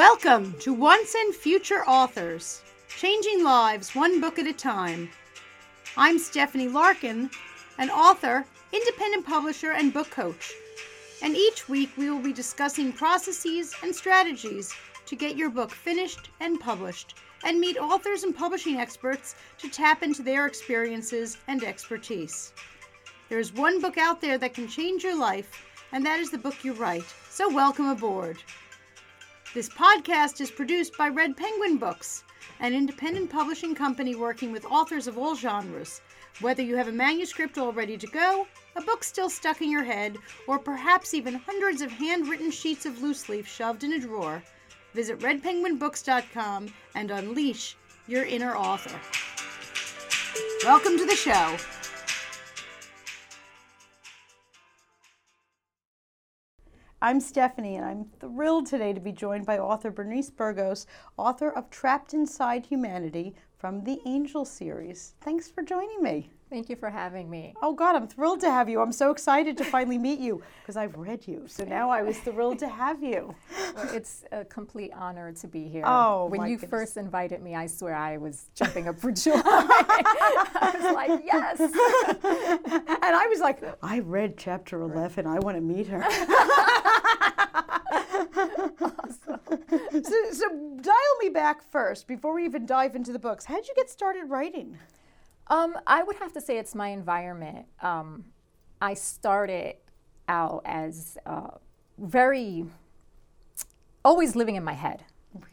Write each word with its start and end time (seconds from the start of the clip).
Welcome 0.00 0.54
to 0.60 0.72
Once 0.72 1.14
and 1.14 1.34
Future 1.34 1.84
Authors, 1.86 2.62
changing 2.88 3.44
lives 3.44 3.94
one 3.94 4.18
book 4.18 4.38
at 4.38 4.46
a 4.46 4.52
time. 4.54 5.10
I'm 5.94 6.18
Stephanie 6.18 6.68
Larkin, 6.68 7.28
an 7.76 7.90
author, 7.90 8.46
independent 8.72 9.26
publisher, 9.26 9.72
and 9.72 9.92
book 9.92 10.08
coach. 10.08 10.54
And 11.20 11.36
each 11.36 11.68
week 11.68 11.90
we 11.98 12.08
will 12.08 12.18
be 12.18 12.32
discussing 12.32 12.94
processes 12.94 13.74
and 13.82 13.94
strategies 13.94 14.72
to 15.04 15.16
get 15.16 15.36
your 15.36 15.50
book 15.50 15.70
finished 15.70 16.30
and 16.40 16.58
published, 16.58 17.16
and 17.44 17.60
meet 17.60 17.76
authors 17.76 18.22
and 18.22 18.34
publishing 18.34 18.78
experts 18.78 19.34
to 19.58 19.68
tap 19.68 20.02
into 20.02 20.22
their 20.22 20.46
experiences 20.46 21.36
and 21.46 21.62
expertise. 21.62 22.54
There's 23.28 23.52
one 23.52 23.82
book 23.82 23.98
out 23.98 24.22
there 24.22 24.38
that 24.38 24.54
can 24.54 24.66
change 24.66 25.04
your 25.04 25.18
life, 25.18 25.62
and 25.92 26.06
that 26.06 26.20
is 26.20 26.30
the 26.30 26.38
book 26.38 26.64
you 26.64 26.72
write. 26.72 27.04
So, 27.28 27.52
welcome 27.52 27.90
aboard. 27.90 28.38
This 29.52 29.68
podcast 29.68 30.40
is 30.40 30.48
produced 30.48 30.96
by 30.96 31.08
Red 31.08 31.36
Penguin 31.36 31.76
Books, 31.76 32.22
an 32.60 32.72
independent 32.72 33.30
publishing 33.30 33.74
company 33.74 34.14
working 34.14 34.52
with 34.52 34.64
authors 34.64 35.08
of 35.08 35.18
all 35.18 35.34
genres. 35.34 36.00
Whether 36.40 36.62
you 36.62 36.76
have 36.76 36.86
a 36.86 36.92
manuscript 36.92 37.58
all 37.58 37.72
ready 37.72 37.98
to 37.98 38.06
go, 38.06 38.46
a 38.76 38.80
book 38.80 39.02
still 39.02 39.28
stuck 39.28 39.60
in 39.60 39.68
your 39.68 39.82
head, 39.82 40.18
or 40.46 40.60
perhaps 40.60 41.14
even 41.14 41.34
hundreds 41.34 41.82
of 41.82 41.90
handwritten 41.90 42.52
sheets 42.52 42.86
of 42.86 43.02
loose 43.02 43.28
leaf 43.28 43.48
shoved 43.48 43.82
in 43.82 43.94
a 43.94 43.98
drawer, 43.98 44.40
visit 44.94 45.18
redpenguinbooks.com 45.18 46.72
and 46.94 47.10
unleash 47.10 47.76
your 48.06 48.24
inner 48.26 48.54
author. 48.54 49.00
Welcome 50.62 50.96
to 50.96 51.06
the 51.06 51.16
show. 51.16 51.56
I'm 57.02 57.18
Stephanie, 57.18 57.76
and 57.76 57.84
I'm 57.86 58.04
thrilled 58.20 58.66
today 58.66 58.92
to 58.92 59.00
be 59.00 59.10
joined 59.10 59.46
by 59.46 59.58
author 59.58 59.90
Bernice 59.90 60.28
Burgos, 60.28 60.86
author 61.16 61.48
of 61.48 61.70
Trapped 61.70 62.12
Inside 62.12 62.66
Humanity 62.66 63.34
from 63.56 63.84
the 63.84 64.00
Angel 64.04 64.44
series. 64.44 65.14
Thanks 65.22 65.50
for 65.50 65.62
joining 65.62 66.02
me. 66.02 66.28
Thank 66.50 66.68
you 66.68 66.76
for 66.76 66.90
having 66.90 67.30
me. 67.30 67.54
Oh, 67.62 67.72
God, 67.72 67.94
I'm 67.94 68.08
thrilled 68.08 68.40
to 68.40 68.50
have 68.50 68.68
you. 68.68 68.80
I'm 68.80 68.92
so 68.92 69.12
excited 69.12 69.56
to 69.58 69.64
finally 69.64 69.98
meet 69.98 70.18
you 70.18 70.42
because 70.60 70.76
I've 70.76 70.96
read 70.96 71.26
you. 71.26 71.44
So 71.46 71.64
now 71.64 71.88
I 71.90 72.02
was 72.02 72.18
thrilled 72.18 72.58
to 72.58 72.68
have 72.68 73.02
you. 73.02 73.34
Well, 73.76 73.88
it's 73.94 74.24
a 74.32 74.44
complete 74.44 74.90
honor 74.94 75.32
to 75.32 75.46
be 75.46 75.68
here. 75.68 75.84
Oh, 75.86 76.26
when 76.26 76.48
you 76.48 76.56
goodness. 76.56 76.70
first 76.70 76.96
invited 76.96 77.40
me, 77.40 77.54
I 77.54 77.66
swear 77.66 77.94
I 77.94 78.16
was 78.16 78.50
jumping 78.56 78.88
up 78.88 78.98
for 78.98 79.12
joy. 79.12 79.32
I 79.36 80.72
was 80.74 80.94
like, 80.94 81.22
yes. 81.24 81.60
And 83.02 83.16
I 83.16 83.26
was 83.28 83.40
like, 83.40 83.62
I 83.82 84.00
read 84.00 84.36
chapter 84.36 84.82
11. 84.82 85.26
I 85.26 85.38
want 85.38 85.56
to 85.56 85.60
meet 85.60 85.86
her. 85.86 86.02
So, 88.80 90.30
so 90.32 90.78
dial 90.80 91.16
me 91.20 91.28
back 91.28 91.62
first 91.70 92.06
before 92.06 92.34
we 92.34 92.44
even 92.44 92.66
dive 92.66 92.96
into 92.96 93.12
the 93.12 93.18
books. 93.18 93.44
How 93.44 93.56
did 93.56 93.68
you 93.68 93.74
get 93.74 93.90
started 93.90 94.24
writing? 94.24 94.78
Um, 95.48 95.76
I 95.86 96.02
would 96.02 96.16
have 96.16 96.32
to 96.34 96.40
say 96.40 96.58
it's 96.58 96.74
my 96.74 96.88
environment. 96.88 97.66
Um, 97.82 98.24
I 98.80 98.94
started 98.94 99.76
out 100.28 100.62
as 100.64 101.18
uh, 101.26 101.50
very, 101.98 102.64
always 104.04 104.36
living 104.36 104.56
in 104.56 104.64
my 104.64 104.74
head. 104.74 105.04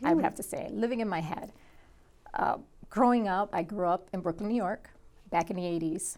I 0.04 0.14
would 0.14 0.24
have 0.24 0.36
to 0.36 0.44
say, 0.44 0.70
living 0.72 1.02
in 1.02 1.10
my 1.10 1.20
head. 1.20 1.52
Uh, 2.34 2.58
growing 2.90 3.28
up, 3.28 3.50
I 3.54 3.64
grew 3.64 3.88
up 3.88 4.10
in 4.14 4.22
Brooklyn, 4.22 4.50
New 4.50 4.56
York, 4.56 4.90
back 5.30 5.50
in 5.50 5.56
the 5.56 5.64
80s. 5.64 6.18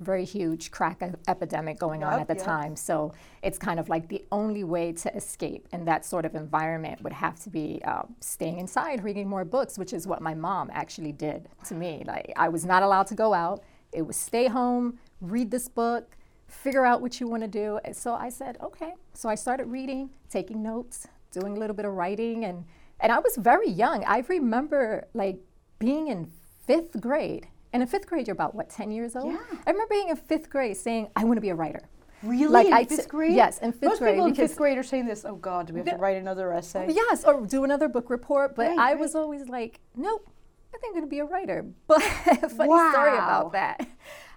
Very 0.00 0.24
huge 0.24 0.70
crack 0.70 1.02
e- 1.02 1.12
epidemic 1.28 1.78
going 1.78 2.02
on 2.02 2.20
at 2.20 2.28
the 2.28 2.34
yup. 2.34 2.44
time. 2.44 2.76
So 2.76 3.14
it's 3.42 3.58
kind 3.58 3.78
of 3.78 3.88
like 3.88 4.08
the 4.08 4.24
only 4.32 4.64
way 4.64 4.92
to 4.92 5.14
escape 5.16 5.68
in 5.72 5.84
that 5.84 6.04
sort 6.04 6.24
of 6.24 6.34
environment 6.34 7.02
would 7.02 7.12
have 7.12 7.38
to 7.44 7.50
be 7.50 7.80
uh, 7.84 8.02
staying 8.20 8.58
inside, 8.58 9.04
reading 9.04 9.28
more 9.28 9.44
books, 9.44 9.78
which 9.78 9.92
is 9.92 10.06
what 10.06 10.20
my 10.20 10.34
mom 10.34 10.70
actually 10.72 11.12
did 11.12 11.48
to 11.66 11.74
me. 11.74 12.02
Like 12.06 12.32
I 12.36 12.48
was 12.48 12.64
not 12.64 12.82
allowed 12.82 13.06
to 13.08 13.14
go 13.14 13.32
out. 13.32 13.62
It 13.92 14.02
was 14.02 14.16
stay 14.16 14.48
home, 14.48 14.98
read 15.20 15.50
this 15.50 15.68
book, 15.68 16.16
figure 16.48 16.84
out 16.84 17.00
what 17.00 17.20
you 17.20 17.28
want 17.28 17.42
to 17.42 17.48
do. 17.48 17.78
And 17.84 17.94
so 17.96 18.14
I 18.14 18.28
said, 18.28 18.56
okay. 18.62 18.94
So 19.12 19.28
I 19.28 19.36
started 19.36 19.66
reading, 19.66 20.10
taking 20.28 20.62
notes, 20.62 21.06
doing 21.30 21.56
a 21.56 21.60
little 21.60 21.76
bit 21.76 21.84
of 21.84 21.92
writing, 21.92 22.44
and 22.44 22.64
and 23.00 23.12
I 23.12 23.18
was 23.18 23.36
very 23.36 23.68
young. 23.68 24.04
I 24.04 24.18
remember 24.28 25.06
like 25.14 25.38
being 25.78 26.08
in 26.08 26.30
fifth 26.66 27.00
grade. 27.00 27.48
And 27.74 27.82
in 27.82 27.88
fifth 27.88 28.06
grade, 28.06 28.28
you're 28.28 28.34
about 28.34 28.54
what, 28.54 28.70
10 28.70 28.92
years 28.92 29.16
old? 29.16 29.32
Yeah. 29.32 29.40
I 29.66 29.70
remember 29.70 29.90
being 29.90 30.08
in 30.08 30.14
fifth 30.14 30.48
grade 30.48 30.76
saying, 30.76 31.08
I 31.16 31.24
want 31.24 31.38
to 31.38 31.40
be 31.40 31.48
a 31.48 31.56
writer. 31.56 31.82
Really? 32.22 32.46
Like 32.52 32.68
in 32.68 32.72
I 32.72 32.84
fifth 32.84 33.08
grade? 33.08 33.34
yes, 33.34 33.58
in 33.58 33.72
fifth 33.72 33.82
Most 33.82 33.98
grade, 33.98 34.14
people 34.14 34.26
in 34.26 34.34
fifth 34.36 34.56
grade 34.56 34.78
are 34.78 34.84
saying 34.84 35.06
this. 35.06 35.24
Oh 35.24 35.34
God, 35.34 35.66
do 35.66 35.74
we 35.74 35.80
have 35.80 35.88
to 35.90 35.96
write 35.96 36.16
another 36.16 36.52
essay? 36.52 36.86
Yes, 36.88 37.24
or 37.24 37.44
do 37.44 37.64
another 37.64 37.88
book 37.88 38.08
report. 38.10 38.54
But 38.54 38.68
Right, 38.68 38.78
I 38.78 38.92
right. 38.92 38.98
was 38.98 39.16
always 39.16 39.48
like, 39.48 39.80
nope, 39.96 40.30
I 40.72 40.78
think 40.78 40.92
I'm 40.94 41.00
going 41.00 41.04
to 41.04 41.10
be 41.10 41.18
a 41.18 41.24
writer. 41.24 41.66
But 41.88 42.00
funny 42.00 42.90
story 42.92 43.14
about 43.14 43.52
that. 43.52 43.86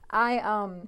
I 0.09 0.39
um 0.39 0.87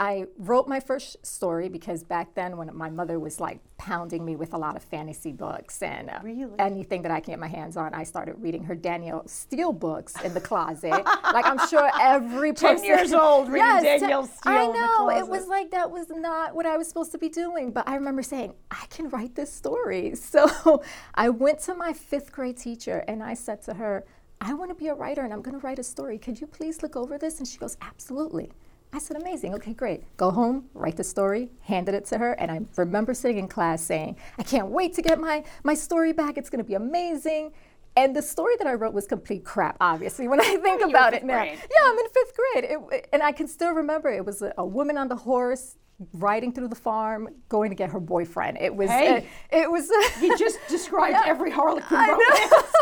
I 0.00 0.24
wrote 0.38 0.66
my 0.66 0.80
first 0.80 1.24
story 1.26 1.68
because 1.68 2.02
back 2.02 2.34
then 2.34 2.56
when 2.56 2.74
my 2.74 2.88
mother 2.88 3.18
was 3.20 3.38
like 3.38 3.60
pounding 3.76 4.24
me 4.24 4.34
with 4.34 4.54
a 4.54 4.56
lot 4.56 4.74
of 4.74 4.82
fantasy 4.82 5.30
books 5.30 5.82
and 5.82 6.08
uh, 6.08 6.20
Really? 6.22 6.58
anything 6.58 7.02
that 7.02 7.12
I 7.12 7.20
can 7.20 7.32
get 7.32 7.38
my 7.38 7.48
hands 7.48 7.76
on, 7.76 7.92
I 7.92 8.04
started 8.04 8.36
reading 8.38 8.64
her 8.64 8.74
Danielle 8.74 9.28
Steel 9.28 9.74
books 9.74 10.18
in 10.22 10.32
the 10.32 10.40
closet. 10.40 11.04
like 11.34 11.44
I'm 11.44 11.68
sure 11.68 11.90
every 12.00 12.52
10 12.54 12.76
person 12.76 12.84
years 12.86 13.12
old 13.12 13.48
reading 13.48 13.66
Yes, 13.66 14.00
Danielle 14.00 14.26
Steel 14.26 14.52
I 14.52 14.62
in 14.64 14.72
the 14.72 14.78
know 14.78 15.10
it 15.10 15.28
was 15.28 15.46
like 15.48 15.70
that 15.72 15.90
was 15.90 16.08
not 16.08 16.54
what 16.54 16.64
I 16.64 16.78
was 16.78 16.88
supposed 16.88 17.12
to 17.12 17.18
be 17.18 17.28
doing. 17.28 17.70
But 17.70 17.86
I 17.86 17.94
remember 17.94 18.22
saying, 18.22 18.54
I 18.70 18.86
can 18.88 19.10
write 19.10 19.34
this 19.34 19.52
story. 19.52 20.14
So 20.30 20.82
I 21.14 21.28
went 21.28 21.58
to 21.60 21.74
my 21.74 21.92
fifth 21.92 22.32
grade 22.32 22.56
teacher 22.56 23.04
and 23.06 23.22
I 23.22 23.34
said 23.34 23.60
to 23.62 23.74
her, 23.74 24.06
I 24.40 24.54
want 24.54 24.70
to 24.70 24.74
be 24.74 24.86
a 24.88 24.94
writer 24.94 25.22
and 25.22 25.32
I'm 25.34 25.42
going 25.42 25.58
to 25.60 25.66
write 25.66 25.78
a 25.78 25.82
story. 25.84 26.16
Could 26.18 26.40
you 26.40 26.46
please 26.46 26.82
look 26.82 26.96
over 26.96 27.18
this? 27.18 27.38
And 27.38 27.46
she 27.46 27.58
goes, 27.58 27.76
Absolutely. 27.82 28.50
I 28.92 28.98
said, 28.98 29.16
Amazing. 29.16 29.54
Okay, 29.54 29.72
great. 29.72 30.02
Go 30.16 30.30
home, 30.30 30.68
write 30.74 30.96
the 30.96 31.04
story, 31.04 31.50
handed 31.62 31.94
it 31.94 32.04
to 32.06 32.18
her. 32.18 32.32
And 32.32 32.50
I 32.50 32.60
remember 32.76 33.14
sitting 33.14 33.38
in 33.38 33.48
class 33.48 33.82
saying, 33.82 34.16
I 34.38 34.42
can't 34.42 34.68
wait 34.68 34.94
to 34.94 35.02
get 35.02 35.20
my, 35.20 35.44
my 35.62 35.74
story 35.74 36.12
back. 36.12 36.36
It's 36.36 36.50
going 36.50 36.62
to 36.62 36.68
be 36.68 36.74
amazing. 36.74 37.52
And 37.96 38.14
the 38.14 38.22
story 38.22 38.54
that 38.58 38.66
I 38.66 38.74
wrote 38.74 38.94
was 38.94 39.06
complete 39.06 39.44
crap, 39.44 39.76
obviously, 39.80 40.26
when 40.28 40.40
I 40.40 40.56
think 40.62 40.82
about 40.82 41.12
it 41.14 41.24
now. 41.24 41.38
grade. 41.38 41.58
Yeah, 41.58 41.90
I'm 41.90 41.98
in 41.98 42.06
fifth 42.08 42.36
grade. 42.36 42.64
It, 42.92 43.08
and 43.12 43.22
I 43.22 43.32
can 43.32 43.46
still 43.48 43.72
remember 43.72 44.08
it 44.10 44.24
was 44.24 44.42
a, 44.42 44.52
a 44.58 44.64
woman 44.66 44.96
on 44.96 45.08
the 45.08 45.16
horse 45.16 45.76
riding 46.14 46.50
through 46.52 46.68
the 46.68 46.74
farm 46.76 47.28
going 47.48 47.68
to 47.70 47.76
get 47.76 47.90
her 47.90 48.00
boyfriend. 48.00 48.56
It 48.60 48.74
was, 48.74 48.88
Hey. 48.88 49.16
it, 49.18 49.24
it 49.64 49.70
was, 49.70 49.90
He 50.20 50.34
just 50.36 50.58
described 50.68 51.16
every 51.26 51.50
Harlequin 51.50 51.98
romance. 51.98 52.18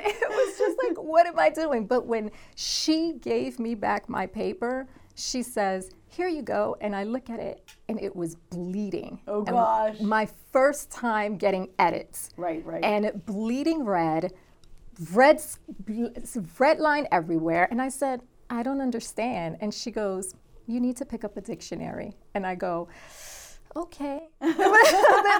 it 0.00 0.28
was 0.28 0.58
just 0.58 0.76
like, 0.82 0.96
what 0.96 1.26
am 1.26 1.38
I 1.38 1.50
doing? 1.50 1.86
But 1.86 2.06
when 2.06 2.30
she 2.56 3.12
gave 3.20 3.58
me 3.60 3.74
back 3.76 4.08
my 4.08 4.26
paper, 4.26 4.88
she 5.18 5.42
says, 5.42 5.90
here 6.06 6.28
you 6.28 6.42
go. 6.42 6.76
And 6.80 6.94
I 6.94 7.04
look 7.04 7.28
at 7.28 7.40
it 7.40 7.68
and 7.88 8.00
it 8.00 8.14
was 8.14 8.36
bleeding. 8.36 9.20
Oh, 9.26 9.38
And 9.38 9.48
gosh. 9.48 10.00
My 10.00 10.28
first 10.52 10.90
time 10.90 11.36
getting 11.36 11.68
edits. 11.78 12.30
Right, 12.36 12.64
right. 12.64 12.82
And 12.82 13.24
bleeding 13.26 13.84
red, 13.84 14.32
red, 15.12 15.40
red 16.58 16.78
line 16.78 17.06
everywhere. 17.12 17.68
And 17.70 17.82
I 17.82 17.88
said, 17.88 18.22
I 18.48 18.62
don't 18.62 18.80
understand. 18.80 19.58
And 19.60 19.72
she 19.74 19.90
goes, 19.90 20.34
you 20.66 20.80
need 20.80 20.96
to 20.98 21.04
pick 21.04 21.24
up 21.24 21.36
a 21.36 21.40
dictionary. 21.40 22.16
And 22.34 22.46
I 22.46 22.54
go, 22.54 22.88
okay. 23.76 24.28
But 24.40 24.48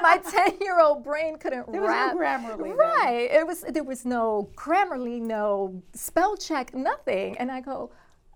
my 0.03 0.21
10 0.31 0.59
year 0.61 0.81
old 0.81 1.05
brain 1.05 1.39
couldn't 1.39 1.71
There 1.71 1.81
was 1.83 1.89
no 1.89 2.19
wrap. 2.19 2.43
Grammarly 2.43 2.69
then. 2.69 2.77
Right. 2.77 3.29
It 3.31 3.47
was, 3.47 3.63
there 3.63 3.85
was 3.85 4.05
no 4.05 4.51
Grammarly, 4.57 5.21
no 5.21 5.83
spell 5.95 6.37
check, 6.37 6.75
nothing. 6.75 7.39
And 7.39 7.51
I 7.51 7.61
go, 7.61 7.91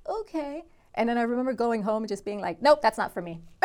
okay. 0.09 0.65
And 0.95 1.09
then 1.09 1.17
I 1.19 1.23
remember 1.23 1.53
going 1.55 1.83
home 1.83 2.03
and 2.03 2.09
just 2.09 2.25
being 2.25 2.41
like, 2.41 2.61
nope, 2.61 2.81
that's 2.83 2.99
not 2.99 3.13
for 3.15 3.23
me. 3.23 3.41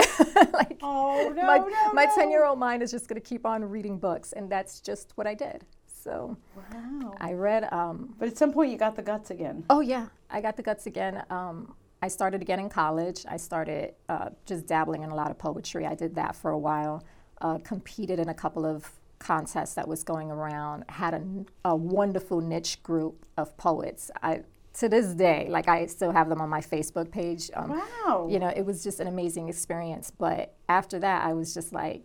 like, 0.53 0.77
Oh, 0.81 1.31
no, 1.35 1.43
my, 1.45 1.57
no, 1.57 1.93
my 1.93 2.05
no. 2.05 2.15
10 2.15 2.31
year 2.31 2.45
old 2.45 2.57
mind 2.59 2.81
is 2.81 2.91
just 2.91 3.07
going 3.07 3.21
to 3.21 3.27
keep 3.27 3.45
on 3.45 3.63
reading 3.65 3.97
books. 3.99 4.31
And 4.33 4.49
that's 4.49 4.79
just 4.79 5.11
what 5.15 5.27
I 5.27 5.33
did. 5.33 5.65
So 5.87 6.37
Wow. 6.55 7.15
I 7.19 7.33
read, 7.33 7.71
um, 7.73 8.15
But 8.17 8.29
at 8.29 8.37
some 8.37 8.53
point 8.53 8.71
you 8.71 8.77
got 8.77 8.95
the 8.95 9.01
guts 9.01 9.29
again. 9.29 9.65
oh, 9.69 9.81
yeah, 9.81 10.07
I 10.29 10.39
got 10.41 10.55
the 10.55 10.63
guts 10.63 10.85
again. 10.87 11.23
Um, 11.29 11.75
I 12.01 12.07
started 12.07 12.41
again 12.41 12.59
in 12.59 12.69
college. 12.69 13.25
I 13.27 13.37
started 13.37 13.95
uh, 14.07 14.29
just 14.45 14.67
dabbling 14.67 15.03
in 15.03 15.09
a 15.09 15.15
lot 15.15 15.31
of 15.31 15.37
poetry. 15.37 15.85
I 15.85 15.95
did 15.95 16.15
that 16.15 16.35
for 16.35 16.51
a 16.51 16.57
while, 16.57 17.03
uh, 17.41 17.57
competed 17.57 18.19
in 18.19 18.29
a 18.29 18.33
couple 18.35 18.65
of 18.65 18.89
contests 19.19 19.73
that 19.73 19.87
was 19.87 20.03
going 20.03 20.29
around, 20.29 20.85
had 20.89 21.15
a, 21.15 21.23
a 21.65 21.75
wonderful 21.75 22.39
niche 22.39 22.81
group 22.83 23.25
of 23.35 23.57
poets. 23.57 24.11
I, 24.21 24.41
to 24.79 24.87
this 24.87 25.07
day, 25.13 25.47
like 25.49 25.67
I 25.67 25.87
still 25.87 26.11
have 26.11 26.29
them 26.29 26.39
on 26.39 26.49
my 26.49 26.61
Facebook 26.61 27.11
page. 27.11 27.49
Um, 27.55 27.69
Wow. 27.69 28.27
You 28.29 28.39
know, 28.39 28.49
it 28.49 28.63
was 28.63 28.83
just 28.83 28.99
an 28.99 29.07
amazing 29.07 29.49
experience. 29.49 30.11
But 30.11 30.55
after 30.69 30.99
that, 30.99 31.25
I 31.25 31.33
was 31.33 31.53
just 31.53 31.73
like, 31.73 32.03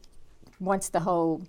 once 0.59 0.89
the 0.89 1.01
whole 1.01 1.43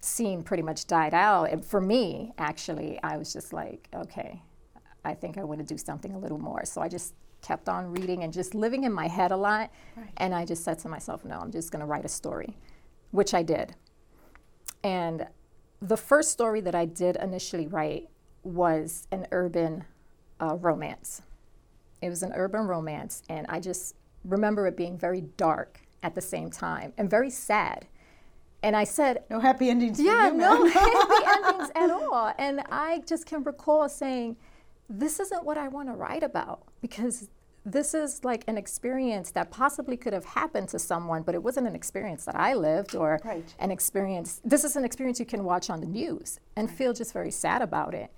scene 0.00 0.42
pretty 0.42 0.62
much 0.62 0.86
died 0.86 1.14
out, 1.14 1.50
and 1.50 1.64
for 1.64 1.80
me, 1.80 2.32
actually, 2.38 2.98
I 3.02 3.16
was 3.16 3.32
just 3.32 3.52
like, 3.52 3.88
okay, 3.94 4.42
I 5.04 5.14
think 5.14 5.38
I 5.38 5.44
want 5.44 5.60
to 5.60 5.66
do 5.66 5.78
something 5.78 6.12
a 6.12 6.18
little 6.18 6.38
more. 6.38 6.64
So 6.64 6.80
I 6.80 6.88
just 6.88 7.14
kept 7.42 7.68
on 7.68 7.92
reading 7.92 8.24
and 8.24 8.32
just 8.32 8.54
living 8.54 8.84
in 8.84 8.92
my 8.92 9.06
head 9.06 9.30
a 9.30 9.36
lot. 9.36 9.70
Right. 9.96 10.10
And 10.16 10.34
I 10.34 10.44
just 10.44 10.64
said 10.64 10.80
to 10.80 10.88
myself, 10.88 11.24
no, 11.24 11.38
I'm 11.38 11.52
just 11.52 11.70
going 11.70 11.80
to 11.80 11.86
write 11.86 12.04
a 12.04 12.08
story, 12.08 12.56
which 13.12 13.34
I 13.34 13.44
did. 13.44 13.76
And 14.82 15.28
the 15.80 15.96
first 15.96 16.32
story 16.32 16.60
that 16.62 16.74
I 16.74 16.86
did 16.86 17.16
initially 17.16 17.68
write 17.68 18.08
was 18.42 19.06
an 19.12 19.26
urban 19.30 19.84
uh, 20.40 20.56
romance. 20.56 21.22
It 22.02 22.08
was 22.10 22.22
an 22.22 22.32
urban 22.34 22.66
romance, 22.66 23.22
and 23.28 23.46
I 23.48 23.60
just 23.60 23.94
remember 24.24 24.66
it 24.66 24.76
being 24.76 24.98
very 24.98 25.22
dark 25.36 25.80
at 26.02 26.14
the 26.14 26.20
same 26.20 26.50
time 26.50 26.92
and 26.98 27.08
very 27.10 27.30
sad. 27.30 27.86
And 28.62 28.74
I 28.76 28.84
said, 28.84 29.24
No 29.30 29.38
happy 29.40 29.70
endings. 29.70 30.00
yeah, 30.00 30.28
you, 30.28 30.34
no 30.34 30.66
happy 30.68 31.24
endings 31.48 31.70
at 31.74 31.90
all. 31.90 32.32
And 32.38 32.60
I 32.70 33.02
just 33.06 33.26
can 33.26 33.42
recall 33.44 33.88
saying, 33.88 34.36
this 34.88 35.18
isn't 35.20 35.44
what 35.44 35.58
I 35.58 35.68
want 35.68 35.88
to 35.88 35.94
write 35.94 36.22
about 36.22 36.62
because 36.80 37.28
this 37.64 37.94
is 37.94 38.24
like 38.24 38.44
an 38.46 38.56
experience 38.56 39.32
that 39.32 39.50
possibly 39.50 39.96
could 39.96 40.12
have 40.12 40.24
happened 40.24 40.68
to 40.68 40.78
someone, 40.78 41.22
but 41.22 41.34
it 41.34 41.42
wasn't 41.42 41.66
an 41.66 41.74
experience 41.74 42.24
that 42.24 42.36
I 42.36 42.54
lived 42.54 42.94
or 42.94 43.20
Right. 43.24 43.44
an 43.58 43.70
experience. 43.72 44.40
This 44.44 44.62
is 44.64 44.76
an 44.76 44.84
experience 44.84 45.18
you 45.18 45.26
can 45.26 45.42
watch 45.44 45.70
on 45.70 45.80
the 45.80 45.86
news 45.86 46.38
and 46.54 46.70
feel 46.70 46.92
just 46.92 47.12
very 47.12 47.32
sad 47.32 47.62
about 47.62 47.94
it. 47.94 48.10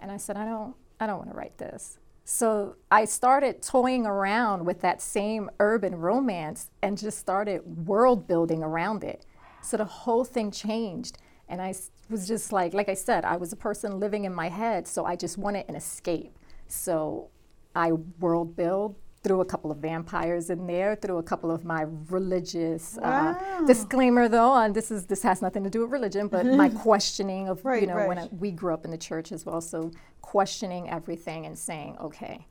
And 0.00 0.10
I 0.10 0.16
said, 0.16 0.36
I 0.38 0.44
don't, 0.46 0.74
I 1.04 1.06
don't 1.06 1.18
want 1.18 1.30
to 1.30 1.36
write 1.36 1.58
this. 1.58 1.98
So 2.24 2.76
I 2.90 3.04
started 3.04 3.60
toying 3.60 4.06
around 4.06 4.64
with 4.64 4.80
that 4.80 5.02
same 5.02 5.50
urban 5.60 5.94
romance 5.96 6.70
and 6.82 6.96
just 6.96 7.18
started 7.18 7.86
world 7.86 8.26
building 8.26 8.62
around 8.62 9.04
it. 9.04 9.26
So 9.60 9.76
the 9.76 9.84
whole 9.84 10.24
thing 10.24 10.50
changed. 10.50 11.18
And 11.46 11.60
I 11.60 11.74
was 12.08 12.26
just 12.26 12.50
like, 12.50 12.72
like 12.72 12.88
I 12.88 12.94
said, 12.94 13.26
I 13.26 13.36
was 13.36 13.52
a 13.52 13.56
person 13.56 14.00
living 14.00 14.24
in 14.24 14.34
my 14.34 14.48
head, 14.48 14.88
so 14.88 15.04
I 15.04 15.16
just 15.16 15.36
wanted 15.36 15.68
an 15.68 15.76
escape. 15.76 16.38
So 16.66 17.28
I 17.76 17.92
world 17.92 18.56
build, 18.56 18.96
threw 19.24 19.40
a 19.40 19.44
couple 19.44 19.72
of 19.72 19.78
vampires 19.78 20.50
in 20.50 20.66
there, 20.66 20.94
threw 20.94 21.16
a 21.18 21.22
couple 21.22 21.50
of 21.50 21.64
my 21.64 21.86
religious 22.10 22.98
uh, 22.98 23.34
disclaimer 23.66 24.28
though, 24.28 24.50
on 24.50 24.74
this 24.74 24.90
is 24.90 25.06
this 25.06 25.22
has 25.22 25.42
nothing 25.42 25.64
to 25.64 25.70
do 25.70 25.80
with 25.80 25.90
religion, 25.90 26.28
but 26.28 26.46
my 26.46 26.68
questioning 26.86 27.48
of 27.48 27.64
Right, 27.64 27.80
you 27.82 27.88
know 27.88 28.06
when. 28.06 28.18
I, 28.18 28.28
we 28.30 28.50
grew 28.52 28.74
up 28.74 28.84
in 28.84 28.90
the 28.90 28.98
church 28.98 29.32
as 29.32 29.44
well, 29.46 29.60
so 29.60 29.90
questioning 30.20 30.90
everything 30.90 31.46
and 31.46 31.58
saying, 31.58 31.96
okay, 32.00 32.46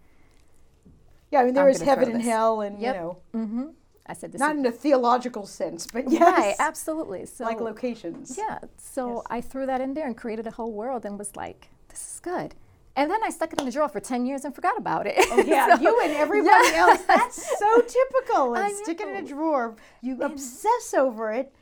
Yeah, 1.31 1.41
I 1.41 1.45
mean, 1.45 1.53
there 1.53 1.65
I'm 1.65 1.69
is 1.69 1.81
heaven 1.81 2.11
and 2.11 2.21
hell, 2.21 2.61
and 2.61 2.79
Yep. 2.79 2.95
you 2.95 3.01
know, 3.01 3.17
mm-hmm. 3.35 3.65
I 4.07 4.13
said 4.13 4.31
this 4.31 4.39
not 4.39 4.55
in 4.55 4.65
a 4.65 4.71
theological 4.71 5.45
sense, 5.45 5.87
but 5.87 6.09
yes, 6.09 6.21
right, 6.21 6.55
absolutely. 6.59 7.25
So 7.25 7.45
like 7.45 7.61
locations. 7.61 8.37
Yeah. 8.37 8.59
So 8.77 9.15
Yes. 9.15 9.23
I 9.29 9.41
threw 9.41 9.65
that 9.67 9.79
in 9.79 9.93
there 9.93 10.07
and 10.07 10.17
created 10.17 10.47
a 10.47 10.51
whole 10.51 10.73
world 10.73 11.05
and 11.05 11.17
was 11.17 11.35
like, 11.35 11.69
this 11.89 12.15
is 12.15 12.19
good. 12.19 12.55
And 12.95 13.09
then 13.09 13.23
I 13.23 13.29
stuck 13.31 13.51
it 13.53 13.59
in 13.59 13.65
the 13.65 13.71
drawer 13.71 13.89
for 13.89 13.99
10 13.99 14.25
years 14.25 14.45
and 14.45 14.53
forgot 14.53 14.77
about 14.77 15.07
it. 15.07 15.15
Oh, 15.17 15.41
Yeah, 15.45 15.75
So- 15.77 15.81
you 15.81 15.99
and 16.01 16.11
everybody 16.13 16.67
Yeah. 16.69 16.87
else. 16.89 17.01
That's 17.03 17.59
so 17.59 17.81
typical. 17.81 18.53
And 18.55 18.75
stick 18.75 19.01
it 19.01 19.07
in 19.07 19.15
a 19.15 19.27
drawer. 19.27 19.75
You 20.01 20.21
obsess 20.21 20.93
over 20.93 21.31
it, 21.31 21.53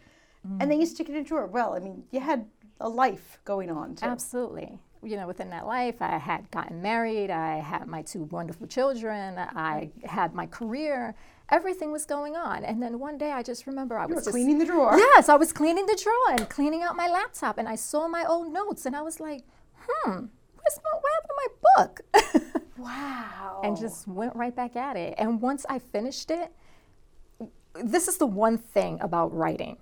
and 0.59 0.69
then 0.69 0.79
you 0.79 0.85
stick 0.85 1.07
it 1.09 1.15
in 1.15 1.21
a 1.21 1.23
drawer. 1.23 1.47
Well, 1.47 1.73
I 1.73 1.79
mean, 1.79 2.03
you 2.11 2.19
had 2.19 2.45
a 2.79 2.89
life 2.89 3.39
going 3.45 3.69
on 3.69 3.95
too. 3.95 4.05
Absolutely. 4.05 4.79
You 5.03 5.15
know, 5.15 5.25
within 5.25 5.49
that 5.51 5.65
life, 5.65 5.95
I 6.01 6.17
had 6.17 6.51
gotten 6.51 6.81
married, 6.81 7.31
I 7.31 7.57
had 7.59 7.87
my 7.87 8.01
two 8.03 8.23
wonderful 8.25 8.67
children, 8.67 9.35
I 9.37 9.89
had 10.03 10.35
my 10.35 10.45
career, 10.45 11.15
everything 11.49 11.91
was 11.91 12.05
going 12.05 12.35
on. 12.35 12.63
And 12.63 12.83
then 12.83 12.99
one 12.99 13.17
day 13.17 13.31
I 13.31 13.41
just 13.41 13.65
remember 13.65 13.97
I 13.97 14.05
You 14.07 14.13
was 14.15 14.25
just 14.25 14.33
cleaning 14.35 14.59
the 14.59 14.65
drawer. 14.65 14.95
Yes, 14.97 15.27
I 15.27 15.35
was 15.37 15.51
cleaning 15.53 15.87
the 15.87 15.99
drawer 16.03 16.37
and 16.37 16.47
cleaning 16.49 16.83
out 16.83 16.95
my 16.95 17.07
laptop, 17.07 17.57
and 17.57 17.67
I 17.67 17.75
saw 17.75 18.07
my 18.07 18.25
old 18.25 18.53
notes, 18.53 18.85
and 18.85 18.95
I 18.95 19.01
was 19.01 19.19
like, 19.19 19.41
hmm, 19.87 20.25
where's 20.61 20.79
my, 20.83 20.99
what 20.99 21.11
happened 21.13 21.29
to 21.29 21.41
my 21.43 21.49
book? 21.75 22.61
Wow. 22.77 23.61
and 23.63 23.77
just 23.77 24.07
went 24.07 24.35
right 24.35 24.55
back 24.55 24.75
at 24.75 24.97
it. 24.97 25.13
And 25.19 25.39
once 25.39 25.67
I 25.69 25.77
finished 25.77 26.31
it, 26.31 26.51
this 27.75 28.07
is 28.07 28.17
the 28.17 28.25
one 28.25 28.57
thing 28.57 28.99
about 29.01 29.31
writing. 29.35 29.77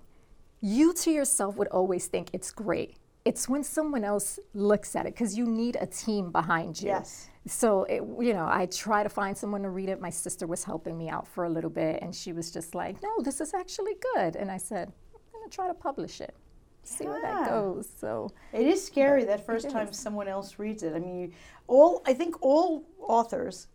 You 0.60 0.92
to 0.94 1.10
yourself 1.10 1.56
would 1.56 1.68
always 1.68 2.06
think 2.08 2.28
it's 2.34 2.50
great. 2.50 2.96
It's 3.24 3.48
when 3.48 3.64
someone 3.64 4.04
else 4.04 4.38
looks 4.52 4.94
at 4.96 5.06
it 5.06 5.14
because 5.14 5.36
you 5.36 5.46
need 5.46 5.76
a 5.80 5.86
team 5.86 6.30
behind 6.30 6.80
you. 6.80 6.88
Yes. 6.88 7.28
So 7.46 7.84
it, 7.84 8.02
you 8.20 8.34
know, 8.34 8.46
I 8.46 8.66
try 8.66 9.02
to 9.02 9.08
find 9.08 9.36
someone 9.36 9.62
to 9.62 9.70
read 9.70 9.88
it. 9.88 9.98
My 9.98 10.10
sister 10.10 10.46
was 10.46 10.64
helping 10.64 10.98
me 10.98 11.08
out 11.08 11.26
for 11.26 11.44
a 11.44 11.48
little 11.48 11.70
bit, 11.70 12.02
and 12.02 12.14
she 12.14 12.32
was 12.32 12.50
just 12.50 12.74
like, 12.74 13.02
"No, 13.02 13.08
this 13.22 13.40
is 13.40 13.54
actually 13.54 13.94
good." 14.14 14.36
And 14.36 14.50
I 14.50 14.58
said, 14.58 14.92
"I'm 15.14 15.20
gonna 15.32 15.48
try 15.50 15.68
to 15.68 15.74
publish 15.74 16.20
it, 16.20 16.34
see 16.82 17.04
where 17.06 17.20
that 17.20 17.46
Yeah. 17.46 17.48
goes." 17.50 17.88
So 17.98 18.30
It 18.52 18.66
is 18.66 18.84
scary 18.84 19.24
that 19.24 19.44
first 19.44 19.70
time 19.70 19.92
someone 19.92 20.28
else 20.28 20.58
reads 20.58 20.82
it. 20.82 20.94
I 20.94 20.98
mean, 20.98 21.18
you, 21.18 21.32
all 21.66 22.02
I 22.06 22.14
think 22.14 22.36
all 22.42 22.84
authors 23.00 23.68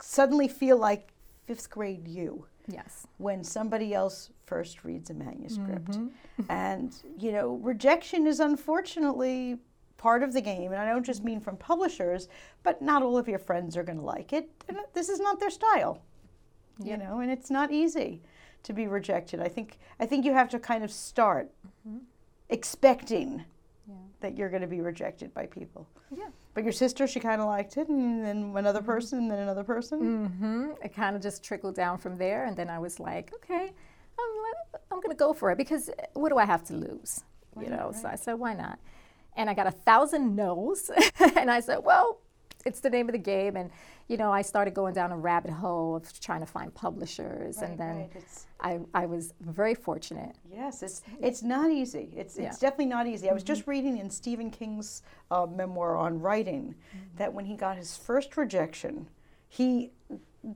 suddenly 0.00 0.48
feel 0.48 0.76
like 0.76 1.12
fifth 1.46 1.70
grade 1.70 2.06
you 2.08 2.46
yes, 2.68 3.06
when 3.18 3.42
somebody 3.44 3.92
else 3.94 4.30
first 4.46 4.84
reads 4.84 5.10
a 5.10 5.14
manuscript. 5.14 5.92
Mm-hmm. 5.92 6.44
and, 6.48 6.94
you 7.18 7.32
know, 7.32 7.54
rejection 7.56 8.26
is 8.26 8.40
unfortunately 8.40 9.58
part 9.96 10.22
of 10.22 10.32
the 10.32 10.40
game. 10.40 10.72
And 10.72 10.80
I 10.80 10.86
don't 10.86 11.04
just 11.04 11.24
mean 11.24 11.40
from 11.40 11.56
publishers, 11.56 12.28
but 12.62 12.82
not 12.82 13.02
all 13.02 13.16
of 13.16 13.28
your 13.28 13.38
friends 13.38 13.76
are 13.76 13.82
going 13.82 13.98
to 13.98 14.04
like 14.04 14.32
it. 14.32 14.50
And 14.68 14.78
this 14.94 15.08
is 15.08 15.20
not 15.20 15.40
their 15.40 15.50
style, 15.50 16.02
you 16.82 16.96
know, 16.96 17.20
and 17.20 17.30
it's 17.30 17.50
not 17.50 17.70
easy 17.72 18.22
to 18.64 18.72
be 18.72 18.86
rejected. 18.86 19.40
I 19.40 19.48
think, 19.48 19.78
I 19.98 20.06
think 20.06 20.24
you 20.24 20.32
have 20.32 20.48
to 20.50 20.58
kind 20.58 20.84
of 20.84 20.90
start 20.90 21.50
expecting 22.50 23.44
Yeah. 23.88 23.94
that 24.20 24.36
you're 24.36 24.48
going 24.50 24.62
to 24.62 24.68
be 24.68 24.80
rejected 24.80 25.32
by 25.34 25.46
people. 25.46 25.86
yeah. 26.14 26.28
But 26.54 26.64
your 26.64 26.72
sister, 26.72 27.06
she 27.06 27.18
kind 27.18 27.40
of 27.40 27.46
liked 27.46 27.76
it, 27.78 27.88
and 27.88 28.22
then 28.24 28.52
another 28.56 28.82
person, 28.82 29.18
and 29.20 29.30
then 29.30 29.38
another 29.38 29.64
person. 29.64 30.26
hmm 30.26 30.70
It 30.84 30.94
kind 30.94 31.16
of 31.16 31.22
just 31.22 31.42
trickled 31.42 31.74
down 31.74 31.96
from 31.98 32.18
there, 32.18 32.44
and 32.44 32.54
then 32.56 32.68
I 32.68 32.78
was 32.78 33.00
like, 33.00 33.32
okay, 33.36 33.72
I'm, 34.18 34.80
I'm 34.90 35.00
gonna 35.00 35.14
go 35.14 35.32
for 35.32 35.50
it 35.50 35.56
because 35.56 35.88
uh, 35.88 35.92
what 36.12 36.28
do 36.28 36.36
I 36.38 36.44
have 36.44 36.62
to 36.64 36.74
lose? 36.74 37.24
You 37.58 37.68
not, 37.70 37.78
know, 37.78 37.92
so 37.92 38.06
I 38.08 38.16
said, 38.16 38.34
why 38.34 38.52
not? 38.54 38.78
And 39.34 39.48
I 39.48 39.54
got 39.54 39.66
a 39.66 39.70
thousand 39.70 40.36
no's, 40.36 40.90
and 41.36 41.50
I 41.50 41.60
said, 41.60 41.78
well, 41.82 42.18
it's 42.64 42.80
the 42.80 42.90
name 42.90 43.08
of 43.08 43.12
the 43.12 43.18
game, 43.18 43.56
and 43.56 43.70
you 44.08 44.16
know, 44.16 44.32
I 44.32 44.42
started 44.42 44.74
going 44.74 44.94
down 44.94 45.12
a 45.12 45.16
rabbit 45.16 45.50
hole 45.52 45.96
of 45.96 46.20
trying 46.20 46.40
to 46.40 46.46
find 46.46 46.72
publishers, 46.74 47.58
and 47.58 47.78
then 47.78 47.96
right. 47.96 48.10
I, 48.60 48.80
I 48.94 49.06
was 49.06 49.34
very 49.40 49.74
fortunate. 49.74 50.34
yes, 50.52 50.82
it's 50.82 51.02
it's 51.20 51.42
not 51.42 51.70
easy. 51.70 52.10
It's 52.16 52.38
Yeah. 52.38 52.48
it's 52.48 52.58
definitely 52.58 52.86
not 52.86 53.06
easy. 53.06 53.30
I 53.30 53.32
was 53.32 53.42
just 53.44 53.66
reading 53.66 53.98
in 53.98 54.10
Stephen 54.10 54.50
King's 54.50 55.02
uh, 55.30 55.46
memoir 55.46 55.96
on 55.96 56.20
writing 56.20 56.74
that 57.16 57.32
when 57.32 57.44
he 57.44 57.56
got 57.56 57.76
his 57.76 57.96
first 57.96 58.36
rejection, 58.36 59.08
he, 59.48 59.92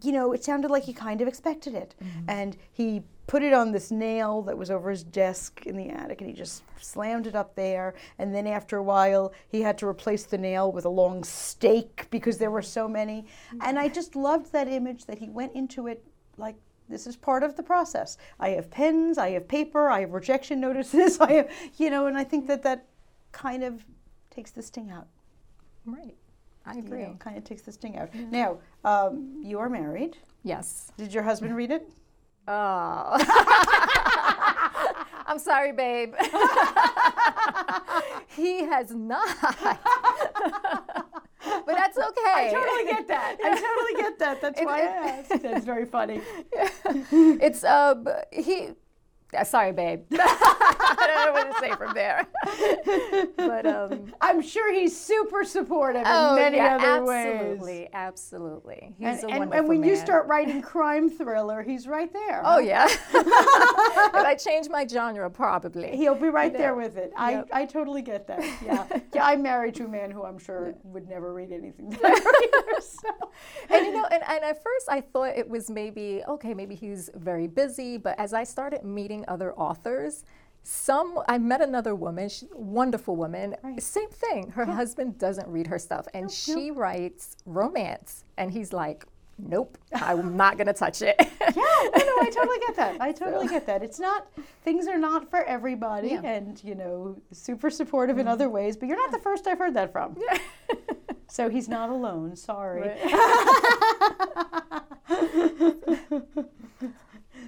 you 0.03 0.12
know, 0.12 0.33
it 0.33 0.44
sounded 0.44 0.71
like 0.71 0.85
he 0.85 0.93
kind 0.93 1.21
of 1.21 1.29
expected 1.29 1.75
it, 1.75 1.94
mm-hmm. 2.03 2.31
and 2.31 2.56
he 2.73 3.03
put 3.27 3.43
it 3.43 3.53
on 3.53 3.73
this 3.73 3.91
nail 3.91 4.43
that 4.43 4.56
was 4.56 4.71
over 4.71 4.91
his 4.91 5.03
desk 5.03 5.67
in 5.67 5.77
the 5.77 5.88
attic, 5.88 6.21
and 6.21 6.31
he 6.31 6.37
just 6.37 6.62
slammed 6.81 7.26
it 7.26 7.35
up 7.35 7.55
there. 7.55 7.95
And 8.19 8.35
then 8.35 8.47
after 8.47 8.76
a 8.76 8.83
while, 8.83 9.33
he 9.49 9.62
had 9.62 9.78
to 9.78 9.87
replace 9.87 10.25
the 10.25 10.38
nail 10.38 10.71
with 10.71 10.85
a 10.85 10.90
long 10.90 11.25
stake 11.25 12.07
because 12.11 12.38
there 12.38 12.50
were 12.50 12.62
so 12.62 12.87
many. 12.87 13.23
Mm-hmm. 13.23 13.59
And 13.62 13.78
I 13.78 13.88
just 13.88 14.14
loved 14.14 14.52
that 14.52 14.69
image 14.69 15.07
that 15.07 15.19
he 15.19 15.28
went 15.28 15.55
into 15.55 15.87
it 15.88 16.05
like 16.37 16.57
this 16.88 17.07
is 17.07 17.16
part 17.16 17.43
of 17.43 17.57
the 17.57 17.62
process. 17.62 18.16
I 18.38 18.50
have 18.50 18.71
pens, 18.71 19.19
I 19.19 19.31
have 19.31 19.49
paper, 19.49 19.90
I 19.90 20.00
have 20.00 20.12
rejection 20.12 20.61
notices, 20.61 21.21
I 21.21 21.33
have, 21.33 21.50
you 21.78 21.90
know, 21.90 22.07
and 22.07 22.16
I 22.16 22.25
think 22.25 22.47
that 22.47 22.62
that 22.62 22.87
kind 23.33 23.64
of 23.64 23.85
takes 24.31 24.52
the 24.52 24.62
sting 24.62 24.90
out. 24.90 25.09
Right. 25.85 26.16
I 26.66 26.75
You 26.75 26.80
agree. 26.80 27.02
know, 27.02 27.16
kind 27.18 27.37
of 27.38 27.44
takes 27.44 27.62
the 27.62 27.73
sting 27.73 27.96
out. 27.96 28.11
Now, 28.30 28.58
um, 28.85 29.40
you 29.42 29.58
are 29.58 29.68
married. 29.68 30.16
Yes. 30.42 30.90
Did 30.96 31.12
your 31.14 31.23
husband 31.23 31.54
read 31.56 31.70
it? 31.70 31.88
Oh. 32.49 33.16
I'm 35.28 35.38
sorry, 35.38 35.73
babe. 35.73 36.14
he 38.28 38.64
has 38.64 38.92
not. 38.94 39.26
but 39.40 39.78
that's 41.66 41.99
okay. 41.99 42.26
I 42.26 42.50
totally 42.52 42.85
get 42.85 43.08
that. 43.08 43.37
I 43.42 43.50
totally 43.50 43.94
get 44.02 44.18
that. 44.18 44.40
That's 44.40 44.61
It- 44.61 44.66
why 44.66 44.80
it- 44.82 44.88
I 44.88 45.08
asked. 45.08 45.42
That's 45.42 45.64
very 45.64 45.85
funny. 45.87 46.20
it's 47.11 47.64
uh 47.64 47.94
he 48.32 48.70
uh, 49.37 49.44
sorry 49.44 49.73
babe 49.73 50.04
i 50.99 51.07
don't 51.07 51.26
know 51.26 51.33
what 51.33 51.52
to 51.52 51.59
say 51.61 51.73
from 51.76 51.95
there 51.95 52.26
but 53.37 53.66
um 53.66 54.12
I'm 54.21 54.40
sure 54.43 54.73
he's 54.73 54.99
super 54.99 55.45
supportive 55.45 56.02
in 56.02 56.07
oh 56.07 56.35
many 56.37 56.57
yeah, 56.57 56.76
other 56.76 56.87
absolutely 57.12 57.78
ways. 57.81 57.88
absolutely 57.93 58.95
he's 58.99 59.23
And, 59.23 59.25
a 59.25 59.35
and, 59.35 59.55
and 59.55 59.69
when 59.69 59.83
you 59.83 59.97
start 59.97 60.26
writing 60.26 60.62
crime 60.62 61.09
thriller, 61.11 61.62
he's 61.62 61.87
right 61.87 62.12
there. 62.12 62.43
oh 62.45 62.59
yeah 62.59 62.87
if 63.14 64.14
i 64.14 64.35
change 64.38 64.69
my 64.69 64.87
genre 64.87 65.31
probably 65.31 65.97
He'll 65.97 66.14
be 66.14 66.28
right 66.28 66.52
there 66.52 66.75
with 66.75 66.97
it. 66.97 67.12
I, 67.16 67.31
Yep. 67.37 67.49
I 67.52 67.64
totally 67.66 68.02
get 68.02 68.26
that. 68.28 68.40
Yeah. 68.64 68.87
yeah, 69.14 69.25
I'm 69.25 69.43
married 69.43 69.75
to 69.76 69.85
a 69.85 69.88
man 69.88 70.11
who 70.11 70.25
I'm 70.25 70.38
sure 70.38 70.75
would 70.85 71.09
never 71.09 71.33
read 71.35 71.52
anything 71.52 71.90
that 71.90 72.00
I 72.05 72.11
read. 72.75 72.83
So. 72.83 73.09
and 73.71 73.87
you 73.87 73.93
know, 73.93 74.05
and, 74.11 74.23
and 74.28 74.45
at 74.45 74.62
first 74.62 74.88
I 74.88 75.00
thought 75.00 75.37
it 75.37 75.49
was 75.49 75.71
maybe, 75.71 76.23
okay, 76.28 76.55
maybe 76.55 76.75
he's 76.75 77.11
very 77.14 77.47
busy. 77.47 77.97
But 77.99 78.19
as 78.19 78.33
I 78.33 78.45
started 78.45 78.85
meeting 78.85 79.25
other 79.28 79.52
authors, 79.55 80.25
some, 80.66 81.20
I 81.28 81.38
met 81.38 81.61
another 81.61 81.94
woman, 81.94 82.28
she, 82.28 82.46
wonderful 82.52 83.14
woman, 83.14 83.54
Right. 83.62 83.80
same 83.80 84.11
thing. 84.11 84.50
Her 84.50 84.64
husband 84.64 85.16
doesn't 85.16 85.46
read 85.49 85.68
her 85.68 85.78
stuff, 85.78 86.08
and 86.12 86.28
she 86.28 86.73
writes 86.73 87.37
romance. 87.46 88.25
And 88.37 88.50
he's 88.50 88.73
like, 88.73 89.04
nope, 89.38 89.78
I'm 89.94 90.37
not 90.42 90.56
going 90.56 90.66
to 90.66 90.73
touch 90.73 91.02
it. 91.02 91.14
yeah, 91.18 91.52
no, 91.54 91.54
no, 91.54 92.14
I 92.20 92.30
totally 92.35 92.58
get 92.66 92.75
that. 92.76 93.00
I 93.00 93.12
totally 93.12 93.46
get 93.46 93.64
that. 93.66 93.85
It's 93.85 94.00
not 94.00 94.26
things 94.64 94.88
are 94.88 94.99
not 94.99 95.30
for 95.30 95.44
everybody, 95.44 96.08
Yeah. 96.08 96.23
and 96.25 96.62
you 96.64 96.75
know, 96.75 97.16
super 97.30 97.70
supportive 97.70 98.18
in 98.18 98.25
mm-hmm. 98.25 98.32
other 98.32 98.49
ways. 98.49 98.76
But 98.76 98.88
you're 98.88 98.99
not 98.99 99.12
the 99.12 99.20
first 99.20 99.46
I've 99.46 99.58
heard 99.58 99.75
that 99.75 99.92
from. 99.92 100.16
Yeah. 100.18 100.38
So 101.28 101.50
he's 101.50 101.68
not 101.68 101.90
alone. 101.90 102.37
Sorry. 102.37 102.88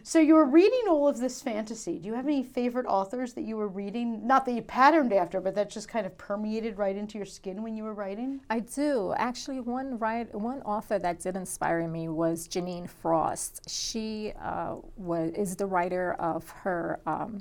So 0.02 0.18
you 0.18 0.34
were 0.34 0.44
reading 0.44 0.84
all 0.88 1.08
of 1.08 1.18
this 1.18 1.42
fantasy. 1.42 1.98
Do 1.98 2.06
you 2.06 2.14
have 2.14 2.26
any 2.26 2.42
favorite 2.42 2.86
authors 2.86 3.34
that 3.34 3.42
you 3.42 3.56
were 3.56 3.68
reading? 3.68 4.26
Not 4.26 4.44
that 4.46 4.52
you 4.52 4.62
patterned 4.62 5.12
after, 5.12 5.40
but 5.40 5.54
that 5.54 5.70
just 5.70 5.88
kind 5.88 6.06
of 6.06 6.16
permeated 6.18 6.78
right 6.78 6.96
into 6.96 7.18
your 7.18 7.26
skin 7.26 7.62
when 7.62 7.76
you 7.76 7.84
were 7.84 7.94
writing. 7.94 8.40
I 8.50 8.60
do. 8.60 9.14
Actually, 9.16 9.60
one 9.60 9.98
write, 9.98 10.34
one 10.34 10.62
author 10.62 10.98
that 10.98 11.20
did 11.20 11.36
inspire 11.36 11.86
me 11.86 12.08
was 12.08 12.48
Jeaniene 12.48 12.88
Frost. 12.88 13.68
She 13.68 14.32
uh, 14.40 14.76
was 14.96 15.32
is 15.32 15.56
the 15.56 15.66
writer 15.66 16.14
of 16.14 16.48
her 16.50 17.00
um, 17.06 17.40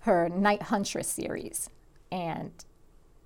her 0.00 0.28
Night 0.28 0.62
Huntress 0.62 1.08
series, 1.08 1.68
and 2.10 2.52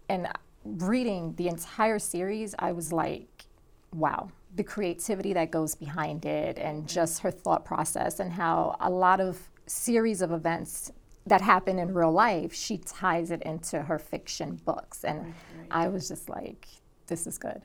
and 0.09 0.29
reading 0.65 1.35
the 1.37 1.49
entire 1.49 1.99
series, 1.99 2.55
I 2.59 2.73
was 2.73 2.93
like, 2.93 3.45
wow, 3.93 4.31
the 4.55 4.65
creativity 4.65 5.33
that 5.33 5.51
goes 5.51 5.75
behind 5.75 6.25
it, 6.25 6.59
and 6.59 6.89
just 6.89 7.21
her 7.21 7.31
thought 7.31 7.65
process, 7.65 8.21
and 8.21 8.33
how 8.33 8.77
a 8.81 8.91
lot 8.91 9.21
of 9.21 9.49
series 9.67 10.21
of 10.23 10.33
events 10.33 10.91
that 11.27 11.41
happen 11.41 11.79
in 11.79 11.95
real 11.95 12.11
life, 12.11 12.53
she 12.53 12.79
ties 12.79 13.31
it 13.31 13.43
into 13.43 13.83
her 13.83 13.99
fiction 13.99 14.61
books. 14.65 15.05
And 15.05 15.35
I 15.71 15.89
was 15.89 16.09
just 16.09 16.29
like, 16.29 16.67
this 17.07 17.27
is 17.27 17.39
good. 17.39 17.63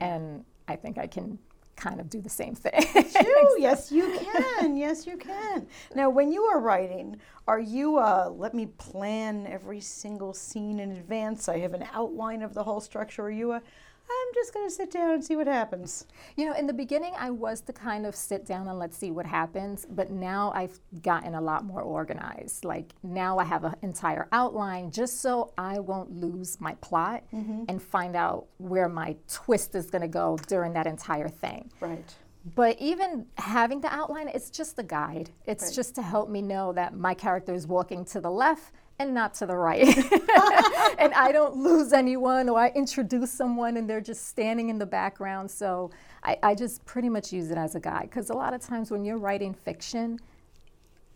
And 0.00 0.44
I 0.66 0.76
think 0.76 0.98
I 0.98 1.06
can 1.06 1.38
kind 1.76 2.00
of 2.00 2.08
do 2.08 2.20
the 2.20 2.28
same 2.30 2.54
thing. 2.54 2.80
True. 2.92 3.58
yes, 3.60 3.92
you 3.92 4.18
can. 4.18 4.76
Yes, 4.76 5.06
you 5.06 5.16
can. 5.18 5.66
Now, 5.94 6.08
when 6.08 6.32
you 6.32 6.44
are 6.44 6.58
writing, 6.58 7.16
are 7.46 7.60
you, 7.60 7.98
uh, 7.98 8.32
let 8.34 8.54
me 8.54 8.66
plan 8.78 9.46
every 9.46 9.80
single 9.80 10.32
scene 10.32 10.80
in 10.80 10.92
advance? 10.92 11.48
I 11.48 11.58
have 11.58 11.74
an 11.74 11.86
outline 11.92 12.42
of 12.42 12.54
the 12.54 12.64
whole 12.64 12.80
structure. 12.80 13.24
Are 13.24 13.30
you 13.30 13.52
a, 13.52 13.62
I'm 14.08 14.34
just 14.34 14.54
going 14.54 14.66
to 14.66 14.74
sit 14.74 14.90
down 14.90 15.12
and 15.14 15.24
see 15.24 15.36
what 15.36 15.46
happens? 15.46 16.06
You 16.36 16.46
know, 16.46 16.54
in 16.54 16.66
the 16.66 16.72
beginning, 16.72 17.14
I 17.18 17.30
was 17.30 17.60
the 17.60 17.72
kind 17.72 18.06
of 18.06 18.14
sit 18.14 18.46
down 18.46 18.68
and 18.68 18.78
let's 18.78 18.96
see 18.96 19.10
what 19.10 19.26
happens, 19.26 19.86
but 19.90 20.10
now 20.10 20.52
I've 20.54 20.78
gotten 21.02 21.34
a 21.34 21.40
lot 21.40 21.64
more 21.64 21.82
organized. 21.82 22.64
Like 22.64 22.92
now 23.02 23.38
I 23.38 23.44
have 23.44 23.64
an 23.64 23.74
entire 23.82 24.28
outline 24.32 24.90
just 24.90 25.20
so 25.20 25.52
I 25.58 25.80
won't 25.80 26.12
lose 26.12 26.60
my 26.60 26.74
plot 26.76 27.24
mm-hmm. 27.34 27.64
and 27.68 27.82
find 27.82 28.16
out 28.16 28.46
where 28.58 28.88
my 28.88 29.16
twist 29.28 29.74
is 29.74 29.90
going 29.90 30.02
to 30.02 30.08
go 30.08 30.38
during 30.46 30.72
that 30.74 30.86
entire 30.86 31.28
thing. 31.28 31.70
Right. 31.80 32.14
But 32.54 32.80
even 32.80 33.26
having 33.38 33.80
the 33.80 33.92
outline, 33.92 34.28
it's 34.28 34.50
just 34.50 34.78
a 34.78 34.84
guide. 34.84 35.30
It's 35.46 35.64
Right. 35.64 35.74
just 35.74 35.96
to 35.96 36.02
help 36.02 36.30
me 36.30 36.42
know 36.42 36.72
that 36.74 36.96
my 36.96 37.12
character 37.12 37.52
is 37.52 37.66
walking 37.66 38.04
to 38.06 38.20
the 38.20 38.30
left 38.30 38.72
and 38.98 39.12
not 39.12 39.34
to 39.34 39.46
the 39.46 39.56
right. 39.56 39.86
and 40.98 41.12
I 41.14 41.30
don't 41.32 41.56
lose 41.56 41.92
anyone 41.92 42.48
or 42.48 42.58
I 42.58 42.68
introduce 42.68 43.30
someone 43.30 43.76
and 43.76 43.88
they're 43.88 44.00
just 44.00 44.28
standing 44.28 44.68
in 44.68 44.78
the 44.78 44.86
background. 44.86 45.50
So 45.50 45.90
I, 46.22 46.38
I 46.42 46.54
just 46.54 46.84
pretty 46.84 47.08
much 47.08 47.32
use 47.32 47.50
it 47.50 47.58
as 47.58 47.74
a 47.74 47.80
guide. 47.80 48.08
Because 48.10 48.30
a 48.30 48.34
lot 48.34 48.54
of 48.54 48.60
times 48.60 48.90
when 48.90 49.04
you're 49.04 49.18
writing 49.18 49.52
fiction, 49.54 50.18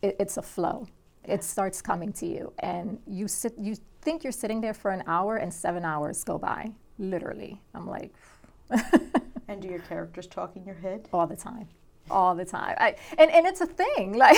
it, 0.03 0.17
it's 0.19 0.37
a 0.37 0.43
flow. 0.43 0.87
It 1.25 1.45
starts 1.45 1.83
coming 1.83 2.13
to 2.15 2.27
you, 2.27 2.53
and 2.61 2.99
you 3.07 3.29
sit. 3.29 3.53
You 3.61 3.77
think 4.01 4.25
you're 4.25 4.33
sitting 4.33 4.63
there 4.63 4.73
for 4.73 4.91
an 4.91 5.05
hour, 5.07 5.37
and 5.37 5.53
seven 5.53 5.85
hours 5.85 6.25
go 6.25 6.39
by. 6.39 6.73
Literally, 6.99 7.61
I'm 7.75 7.87
like, 7.87 8.15
And 9.49 9.61
do 9.61 9.69
your 9.69 9.81
characters 9.81 10.27
talk 10.27 10.57
in 10.57 10.65
your 10.65 10.77
head? 10.77 11.09
all 11.13 11.27
the 11.27 11.37
time 11.37 11.69
all 12.11 12.35
the 12.35 12.45
time. 12.45 12.77
I, 12.79 12.97
and, 13.19 13.31
and 13.31 13.47
it's 13.47 13.61
a 13.61 13.67
thing 13.67 14.13
like 14.17 14.37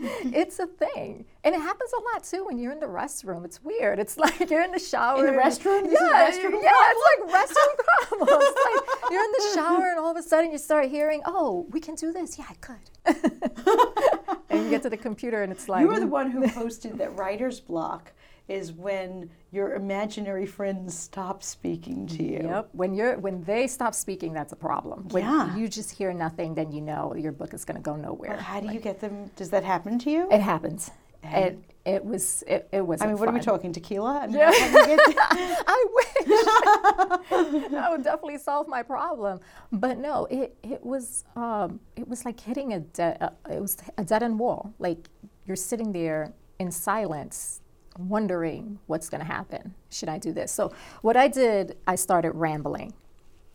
it's 0.00 0.58
a 0.58 0.66
thing. 0.66 1.24
And 1.44 1.54
it 1.54 1.60
happens 1.60 1.90
a 1.92 2.14
lot 2.14 2.24
too 2.24 2.44
when 2.46 2.58
you're 2.58 2.72
in 2.72 2.80
the 2.80 2.86
restroom. 2.86 3.44
It's 3.44 3.62
weird. 3.62 3.98
It's 3.98 4.16
like 4.16 4.50
you're 4.50 4.62
in 4.62 4.72
the 4.72 4.78
shower. 4.78 5.26
In 5.26 5.34
the 5.34 5.40
restroom? 5.40 5.90
Yeah, 5.90 6.30
restroom 6.30 6.62
yeah 6.62 6.92
it's 6.92 7.04
like 7.10 7.34
restroom 7.34 8.08
problems. 8.08 8.30
Like 8.64 9.10
you're 9.10 9.24
in 9.24 9.32
the 9.32 9.50
shower 9.54 9.88
and 9.90 9.98
all 9.98 10.10
of 10.10 10.16
a 10.16 10.22
sudden 10.22 10.52
you 10.52 10.58
start 10.58 10.88
hearing 10.88 11.22
oh 11.24 11.66
we 11.70 11.80
can 11.80 11.94
do 11.94 12.12
this. 12.12 12.38
Yeah 12.38 12.46
i 12.48 12.54
could. 12.54 12.90
And 14.50 14.64
you 14.64 14.70
get 14.70 14.82
to 14.82 14.90
the 14.90 14.96
computer 14.96 15.42
and 15.44 15.52
it's 15.52 15.68
like 15.68 15.82
You 15.82 15.88
were 15.88 16.00
the 16.00 16.08
one 16.08 16.30
who 16.30 16.48
posted 16.48 16.98
that 16.98 17.16
writer's 17.16 17.60
block 17.60 18.12
is 18.50 18.72
when 18.72 19.30
your 19.52 19.74
imaginary 19.74 20.44
friends 20.46 20.96
stop 20.98 21.42
speaking 21.42 22.06
to 22.08 22.22
you. 22.22 22.40
Yep. 22.42 22.68
When 22.72 22.94
you're 22.94 23.16
when 23.18 23.42
they 23.44 23.66
stop 23.68 23.94
speaking, 23.94 24.32
that's 24.32 24.52
a 24.52 24.56
problem. 24.56 25.08
When 25.10 25.22
Yeah. 25.24 25.56
you 25.56 25.68
just 25.68 25.90
hear 25.92 26.12
nothing, 26.12 26.54
then 26.54 26.72
you 26.72 26.80
know 26.80 27.14
your 27.14 27.32
book 27.32 27.54
is 27.54 27.64
going 27.64 27.76
to 27.76 27.82
go 27.82 27.94
nowhere. 27.96 28.30
But 28.30 28.40
how 28.40 28.60
do 28.60 28.72
you 28.72 28.80
get 28.80 29.00
them? 29.00 29.30
Does 29.36 29.50
that 29.50 29.64
happen 29.64 29.98
to 30.00 30.10
you? 30.10 30.28
It 30.30 30.40
happens. 30.40 30.90
It 31.22 31.58
it 31.84 32.04
was 32.04 32.42
it, 32.46 32.68
it 32.72 32.84
was. 32.86 33.00
I 33.02 33.06
mean, 33.06 33.18
what 33.18 33.28
are 33.28 33.32
we 33.32 33.40
talking? 33.40 33.72
Tequila? 33.72 34.20
I 34.22 34.26
mean, 34.26 34.36
Yeah. 34.38 34.52
how 34.52 34.84
do 34.84 34.90
you 34.90 34.96
get 34.96 35.64
I 35.76 35.86
wish 35.98 36.12
that 37.70 37.86
would 37.90 38.02
definitely 38.02 38.38
solve 38.38 38.66
my 38.68 38.82
problem, 38.82 39.38
but 39.72 39.98
no, 39.98 40.26
it 40.26 40.56
it 40.62 40.84
was 40.84 41.24
um, 41.36 41.78
it 41.96 42.06
was 42.08 42.24
like 42.24 42.40
hitting 42.40 42.72
a 42.72 42.80
dead 42.80 43.18
uh, 43.20 43.30
it 43.56 43.60
was 43.60 43.76
a 43.98 44.04
dead 44.04 44.22
end 44.22 44.38
wall. 44.38 44.72
Like 44.78 45.08
you're 45.46 45.56
sitting 45.70 45.92
there 45.92 46.32
in 46.58 46.70
silence, 46.70 47.60
wondering 47.98 48.78
what's 48.86 49.08
going 49.08 49.20
to 49.20 49.26
happen. 49.26 49.74
Should 49.90 50.08
I 50.08 50.18
do 50.18 50.32
this? 50.32 50.52
So 50.52 50.72
what 51.02 51.16
I 51.16 51.28
did, 51.28 51.76
I 51.86 51.96
started 51.96 52.32
rambling. 52.32 52.94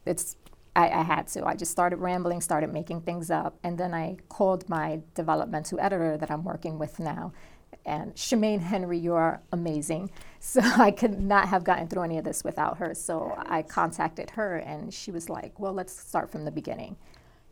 It's 0.06 0.36
I, 0.76 0.90
I 0.90 1.04
had 1.04 1.28
to. 1.30 1.46
I 1.46 1.56
just 1.56 1.72
started 1.72 1.98
rambling, 1.98 2.42
started 2.42 2.72
making 2.72 3.02
things 3.02 3.32
up, 3.32 3.58
and 3.64 3.78
then 3.78 3.94
I 3.94 4.18
called 4.28 4.68
my 4.68 5.00
developmental 5.14 5.80
editor 5.80 6.18
that 6.18 6.30
I'm 6.30 6.44
working 6.44 6.78
with 6.78 7.00
now. 7.00 7.32
And 7.86 8.14
Shemaine 8.16 8.62
Henry, 8.62 8.98
you're 8.98 9.42
amazing. 9.52 10.12
So 10.46 10.62
I 10.62 10.92
could 10.92 11.20
not 11.20 11.48
have 11.50 11.64
gotten 11.64 11.88
through 11.88 12.04
any 12.04 12.20
of 12.20 12.24
this 12.24 12.44
without 12.44 12.78
her. 12.78 12.94
So 12.94 13.34
I 13.36 13.64
contacted 13.64 14.30
her, 14.32 14.58
and 14.58 14.94
she 14.94 15.10
was 15.10 15.28
like, 15.28 15.60
"Well, 15.60 15.74
let's 15.74 16.00
start 16.00 16.30
from 16.30 16.46
the 16.46 16.52
beginning." 16.52 16.98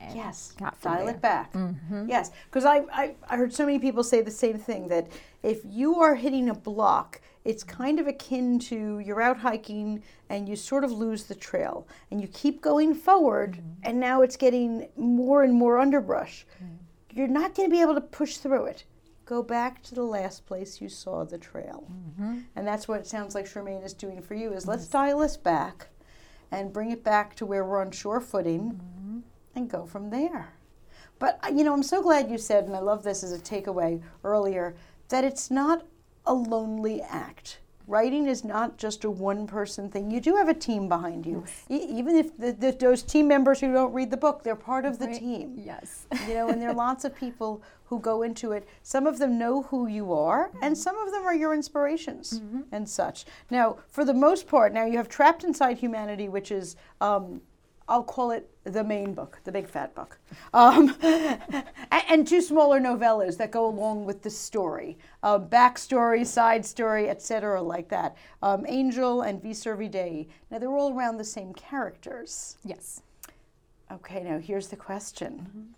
And 0.04 0.16
Yes, 0.16 0.54
dial 0.82 1.06
there. 1.06 1.16
it 1.16 1.22
back. 1.22 1.54
Mm-hmm. 1.54 2.10
Yes, 2.10 2.32
because 2.46 2.66
I, 2.66 2.84
I, 2.92 3.16
I 3.30 3.38
heard 3.38 3.54
so 3.54 3.66
many 3.66 3.80
people 3.80 4.04
say 4.04 4.22
the 4.22 4.32
same 4.32 4.58
thing 4.58 4.88
that 4.90 5.08
if 5.42 5.62
you 5.66 6.00
are 6.00 6.16
hitting 6.16 6.50
a 6.50 6.54
block, 6.54 7.22
it's 7.46 7.64
kind 7.64 8.00
of 8.00 8.08
akin 8.08 8.60
to 8.60 9.00
you're 9.00 9.22
out 9.22 9.38
hiking 9.38 10.02
and 10.30 10.48
you 10.48 10.56
sort 10.56 10.84
of 10.84 10.92
lose 10.92 11.26
the 11.26 11.36
trail 11.36 11.88
and 12.10 12.22
you 12.22 12.28
keep 12.28 12.62
going 12.62 12.94
forward 12.94 13.54
mm-hmm. 13.54 13.82
and 13.84 14.00
now 14.00 14.22
it's 14.22 14.38
getting 14.38 14.88
more 14.96 15.44
and 15.44 15.54
more 15.54 15.80
underbrush. 15.80 16.46
You're 17.12 17.28
not 17.28 17.54
going 17.54 17.70
to 17.70 17.74
be 17.74 17.82
able 17.82 17.96
to 17.96 18.02
push 18.02 18.38
through 18.38 18.66
it. 18.66 18.86
Go 19.26 19.44
back 19.44 19.84
to 19.84 19.96
the 19.96 20.04
last 20.04 20.46
place 20.46 20.82
you 20.82 20.90
saw 20.90 21.24
the 21.24 21.38
trail. 21.38 21.88
Mm-hmm. 21.92 22.40
And 22.56 22.68
that's 22.68 22.88
what 22.88 23.00
it 23.00 23.08
sounds 23.08 23.36
like 23.36 23.46
Charmaine 23.46 23.86
is 23.86 23.94
doing 23.94 24.22
for 24.22 24.34
you 24.34 24.52
is 24.54 24.68
let's 24.68 24.88
dial 24.88 25.22
us 25.22 25.38
back 25.38 25.88
and 26.52 26.74
bring 26.74 26.92
it 26.92 27.04
back 27.04 27.36
to 27.36 27.46
where 27.46 27.64
we're 27.66 27.82
on 27.82 27.92
sure 27.92 28.20
footing 28.20 28.80
and 29.56 29.70
go 29.70 29.86
from 29.86 30.10
there. 30.10 30.54
But 31.20 31.40
uh, 31.44 31.50
you 31.50 31.64
know, 31.64 31.74
I'm 31.74 31.84
so 31.84 32.02
glad 32.02 32.30
you 32.30 32.38
said, 32.38 32.66
and 32.66 32.76
I 32.76 32.80
love 32.80 33.04
this 33.04 33.24
as 33.24 33.32
a 33.32 33.40
takeaway 33.40 34.02
earlier, 34.24 34.76
that 35.10 35.24
it's 35.24 35.52
not 35.52 35.86
a 36.26 36.34
lonely 36.34 37.02
act. 37.02 37.60
Writing 37.86 38.28
is 38.28 38.46
not 38.46 38.78
just 38.78 39.04
a 39.04 39.10
one 39.12 39.46
person 39.46 39.90
thing. 39.90 40.10
You 40.10 40.22
do 40.22 40.38
have 40.38 40.48
a 40.48 40.54
team 40.54 40.88
behind 40.88 41.26
you. 41.26 41.44
E- 41.70 41.86
even 41.90 42.16
if 42.16 42.38
the, 42.38 42.54
the, 42.54 42.72
those 42.72 43.04
team 43.04 43.28
members 43.28 43.60
who 43.60 43.74
don't 43.74 43.92
read 43.94 44.10
the 44.10 44.16
book, 44.16 44.42
they're 44.42 44.56
part 44.56 44.86
of 44.86 45.00
the 45.00 45.08
Right. 45.08 45.20
team. 45.20 45.56
Yes. 45.58 46.06
You 46.30 46.34
know, 46.34 46.48
and 46.48 46.62
there 46.62 46.70
are 46.70 46.74
lots 46.88 47.04
of 47.04 47.14
people 47.14 47.62
who 47.84 48.00
go 48.00 48.22
into 48.22 48.54
it. 48.54 48.66
Some 48.84 49.06
of 49.06 49.20
them 49.20 49.38
know 49.38 49.64
who 49.64 49.88
you 49.88 50.14
are, 50.14 50.50
and 50.62 50.78
some 50.78 50.98
of 50.98 51.12
them 51.12 51.24
are 51.26 51.36
your 51.36 51.54
inspirations 51.54 52.42
and 52.72 52.88
such. 52.88 53.26
Now, 53.52 53.78
for 53.90 54.06
the 54.06 54.14
most 54.14 54.48
part, 54.48 54.74
now 54.74 54.86
you 54.86 54.96
have 54.98 55.10
Trapped 55.10 55.44
Inside 55.44 55.78
Humanity, 55.80 56.30
which 56.30 56.52
is, 56.52 56.78
um, 57.02 57.42
I'll 57.88 58.04
call 58.04 58.32
it 58.32 58.50
the 58.64 58.84
main 58.84 59.14
book, 59.14 59.40
the 59.44 59.52
big 59.52 59.68
fat 59.68 59.94
book, 59.94 60.18
um, 60.54 60.96
and, 62.10 62.26
two 62.26 62.42
smaller 62.42 62.80
novellas 62.80 63.38
that 63.38 63.52
go 63.52 63.66
along 63.66 64.06
with 64.06 64.22
the 64.22 64.30
story, 64.30 64.98
uh, 65.22 65.38
backstory, 65.38 66.26
side 66.26 66.66
story, 66.66 67.10
etc., 67.10 67.62
like 67.62 67.90
that. 67.90 68.16
Um, 68.42 68.66
Angel 68.68 69.22
and 69.22 69.42
V 69.44 69.88
Dei. 69.90 70.28
Now, 70.50 70.60
they're 70.60 70.70
all 70.70 70.94
around 70.94 71.18
the 71.18 71.26
same 71.26 71.54
characters. 71.54 72.58
yes. 72.64 73.02
Okay, 73.92 74.24
now 74.24 74.40
here's 74.40 74.70
the 74.70 74.76
question. 74.78 75.76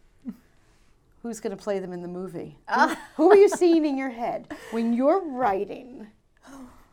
Who's 1.23 1.39
going 1.39 1.57
to 1.57 1.61
play 1.61 1.79
them 1.79 1.91
in 1.91 2.03
the 2.03 2.07
movie? 2.07 2.55
Who, 2.73 2.95
who 3.15 3.31
are 3.31 3.35
you 3.35 3.49
seeing 3.49 3.83
in 3.83 3.97
your 3.97 4.11
head 4.11 4.53
when 4.69 4.93
you're 4.93 5.25
writing 5.25 6.07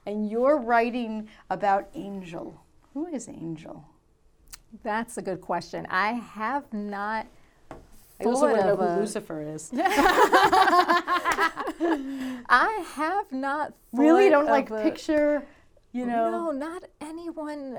and 0.07 0.31
you're 0.31 0.57
writing 0.57 1.29
about 1.51 1.91
Angel? 1.95 2.65
Who 2.95 3.07
is 3.07 3.29
Angel? 3.29 3.87
That's 4.83 5.17
a 5.19 5.23
good 5.23 5.41
question. 5.41 5.87
I 5.91 6.13
have 6.13 6.73
not. 6.73 7.27
I 8.21 8.25
also 8.25 8.47
want 8.47 8.61
to 8.61 8.67
know 8.67 8.77
who 8.77 9.01
Lucifer 9.01 9.43
is. 9.43 9.71
I 11.75 12.85
have 12.95 13.33
not. 13.33 13.75
Really? 13.93 14.31
Don't 14.31 14.47
like 14.47 14.71
a- 14.71 14.83
picture, 14.83 15.43
you 15.93 16.07
know? 16.07 16.31
No, 16.31 16.51
not 16.53 16.85
anyone 17.01 17.79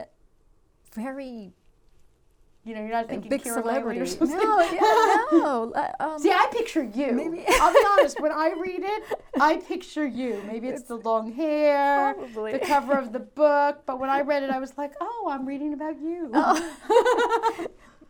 very 0.93 1.53
You 2.65 2.75
know, 2.75 2.79
you're 2.81 2.91
not 2.91 3.09
thinking 3.09 3.29
Big 3.29 3.43
Keira 3.43 3.63
Knightley 3.65 3.99
or 3.99 4.05
celebrity. 4.05 4.11
something. 4.15 4.37
No, 4.37 4.59
yeah, 4.71 5.37
no. 5.39 5.71
uh, 5.73 5.91
Um, 5.99 6.19
See, 6.19 6.31
I 6.31 6.47
picture 6.51 6.81
you. 6.83 7.11
Maybe- 7.11 7.43
I'll 7.49 7.73
be 7.73 7.85
honest. 7.91 8.21
When 8.21 8.31
I 8.31 8.53
read 8.57 8.81
it, 8.83 9.03
I 9.39 9.57
picture 9.57 10.05
you. 10.07 10.41
Maybe 10.47 10.69
it's 10.69 10.83
the 10.83 10.95
long 10.95 11.33
hair, 11.33 12.13
Probably. 12.13 12.53
the 12.53 12.59
cover 12.59 12.93
of 12.97 13.11
the 13.11 13.19
book. 13.19 13.81
But 13.85 13.99
when 13.99 14.09
I 14.09 14.21
read 14.21 14.43
it, 14.43 14.49
I 14.49 14.59
was 14.59 14.77
like, 14.77 14.93
"Oh, 15.01 15.27
I'm 15.29 15.45
reading 15.45 15.73
about 15.73 15.99
you." 15.99 16.31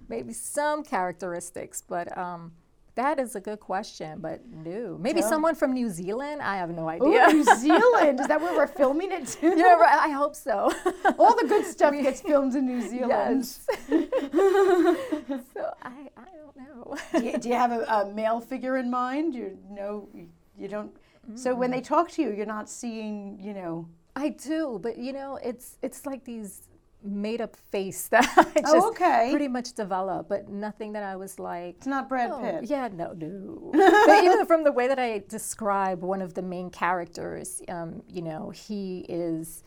maybe 0.07 0.33
some 0.33 0.83
characteristics, 0.83 1.81
but 1.81 2.15
um, 2.17 2.51
that 2.95 3.19
is 3.19 3.35
a 3.35 3.41
good 3.41 3.59
question. 3.59 4.19
But 4.19 4.45
no, 4.45 4.97
maybe 4.99 5.21
Tell- 5.21 5.29
someone 5.29 5.55
from 5.55 5.73
New 5.73 5.89
Zealand. 5.89 6.41
I 6.41 6.57
have 6.57 6.69
no 6.69 6.83
Ooh, 6.83 6.89
idea. 6.89 7.27
New 7.27 7.43
Zealand. 7.57 8.19
Is 8.19 8.27
that 8.27 8.39
where 8.41 8.55
we're 8.55 8.67
filming 8.81 9.11
it 9.11 9.27
too? 9.27 9.53
yeah, 9.57 9.73
right. 9.73 9.99
I 10.01 10.09
hope 10.09 10.35
so. 10.35 10.71
All 11.17 11.35
the 11.35 11.47
good 11.47 11.65
stuff 11.65 11.93
gets 12.01 12.21
filmed 12.21 12.55
in 12.55 12.65
New 12.65 12.81
Zealand. 12.81 13.47
yes. 13.47 13.67
so 15.53 15.73
I, 15.81 16.09
I 16.17 16.27
don't 16.35 16.57
know. 16.57 16.97
do, 17.13 17.25
you, 17.25 17.37
do 17.37 17.49
you 17.49 17.55
have 17.55 17.71
a, 17.71 17.83
a 17.83 18.13
male 18.13 18.39
figure 18.39 18.77
in 18.77 18.89
mind? 18.89 19.33
You 19.33 19.57
know, 19.69 20.09
you 20.57 20.67
don't. 20.67 20.91
So 21.35 21.55
when 21.55 21.71
they 21.71 21.79
mm. 21.79 21.85
talk 21.85 22.11
to 22.11 22.21
you, 22.21 22.33
you're 22.33 22.45
not 22.45 22.69
seeing, 22.69 23.39
you 23.41 23.53
know. 23.53 23.87
I 24.15 24.29
do, 24.29 24.79
but 24.81 24.97
you 24.97 25.13
know, 25.13 25.39
it's 25.43 25.77
it's 25.81 26.05
like 26.05 26.23
these 26.23 26.67
made 27.03 27.41
up 27.41 27.55
face 27.55 28.07
that 28.09 28.25
I 28.37 28.61
just 28.61 28.73
Oh, 28.75 28.89
okay. 28.89 29.27
pretty 29.29 29.47
much 29.47 29.73
develop, 29.73 30.29
but 30.29 30.49
nothing 30.49 30.93
that 30.93 31.03
I 31.03 31.15
was 31.15 31.39
like. 31.39 31.75
It's 31.77 31.87
not 31.87 32.07
Brad 32.09 32.31
Oh, 32.31 32.39
Pitt. 32.39 32.69
yeah, 32.69 32.87
no, 32.93 33.13
no. 33.13 33.71
but 34.07 34.23
even 34.23 34.45
from 34.45 34.63
the 34.63 34.71
way 34.71 34.87
that 34.87 34.99
I 34.99 35.23
describe 35.27 36.01
one 36.01 36.21
of 36.21 36.33
the 36.33 36.41
main 36.41 36.69
characters, 36.69 37.61
um, 37.67 38.01
you 38.07 38.21
know, 38.21 38.49
he 38.51 39.05
is 39.09 39.63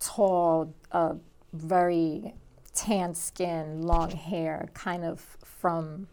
tall, 0.00 0.74
uh, 0.92 1.14
very 1.52 2.34
tan 2.74 3.14
skin, 3.14 3.82
long 3.82 4.10
hair, 4.10 4.68
kind 4.74 5.04
of 5.04 5.20
from 5.44 6.08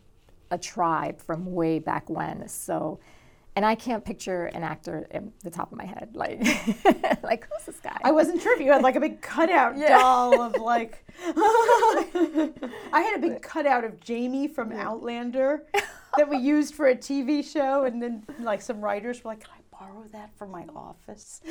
a 0.52 0.58
tribe 0.58 1.22
from 1.22 1.46
way 1.54 1.80
back 1.80 2.10
when. 2.10 2.48
So, 2.48 3.00
and 3.60 3.66
I 3.66 3.76
can't 3.76 4.06
picture 4.06 4.46
an 4.46 4.64
actor 4.64 5.06
in 5.12 5.34
the 5.44 5.50
top 5.50 5.74
of 5.74 5.78
my 5.78 5.84
head, 5.84 6.12
like, 6.14 6.40
like 7.24 7.46
who's 7.52 7.66
this 7.66 7.82
guy? 7.82 7.98
I 8.06 8.10
wasn't 8.14 8.42
sure 8.42 8.56
if 8.56 8.62
you 8.62 8.72
had 8.72 8.82
like 8.82 8.96
a 8.96 9.02
big 9.02 9.20
cutout 9.22 9.78
doll 9.78 10.42
of 10.42 10.56
like. 10.62 11.04
I 11.26 13.02
had 13.02 13.18
a 13.18 13.20
big 13.20 13.42
cutout 13.42 13.84
of 13.84 14.00
Jamie 14.00 14.48
from 14.48 14.72
Outlander 14.72 15.66
that 16.18 16.30
we 16.30 16.38
used 16.38 16.74
for 16.74 16.88
a 16.88 16.96
TV 16.96 17.44
show, 17.44 17.84
and 17.84 18.02
then 18.02 18.24
like 18.40 18.62
some 18.62 18.80
writers 18.80 19.26
were 19.26 19.32
like, 19.32 19.42
"Can 19.42 19.52
I 19.58 19.78
borrow 19.78 20.06
that 20.14 20.30
for 20.38 20.48
my 20.48 20.64
office?" 20.74 21.42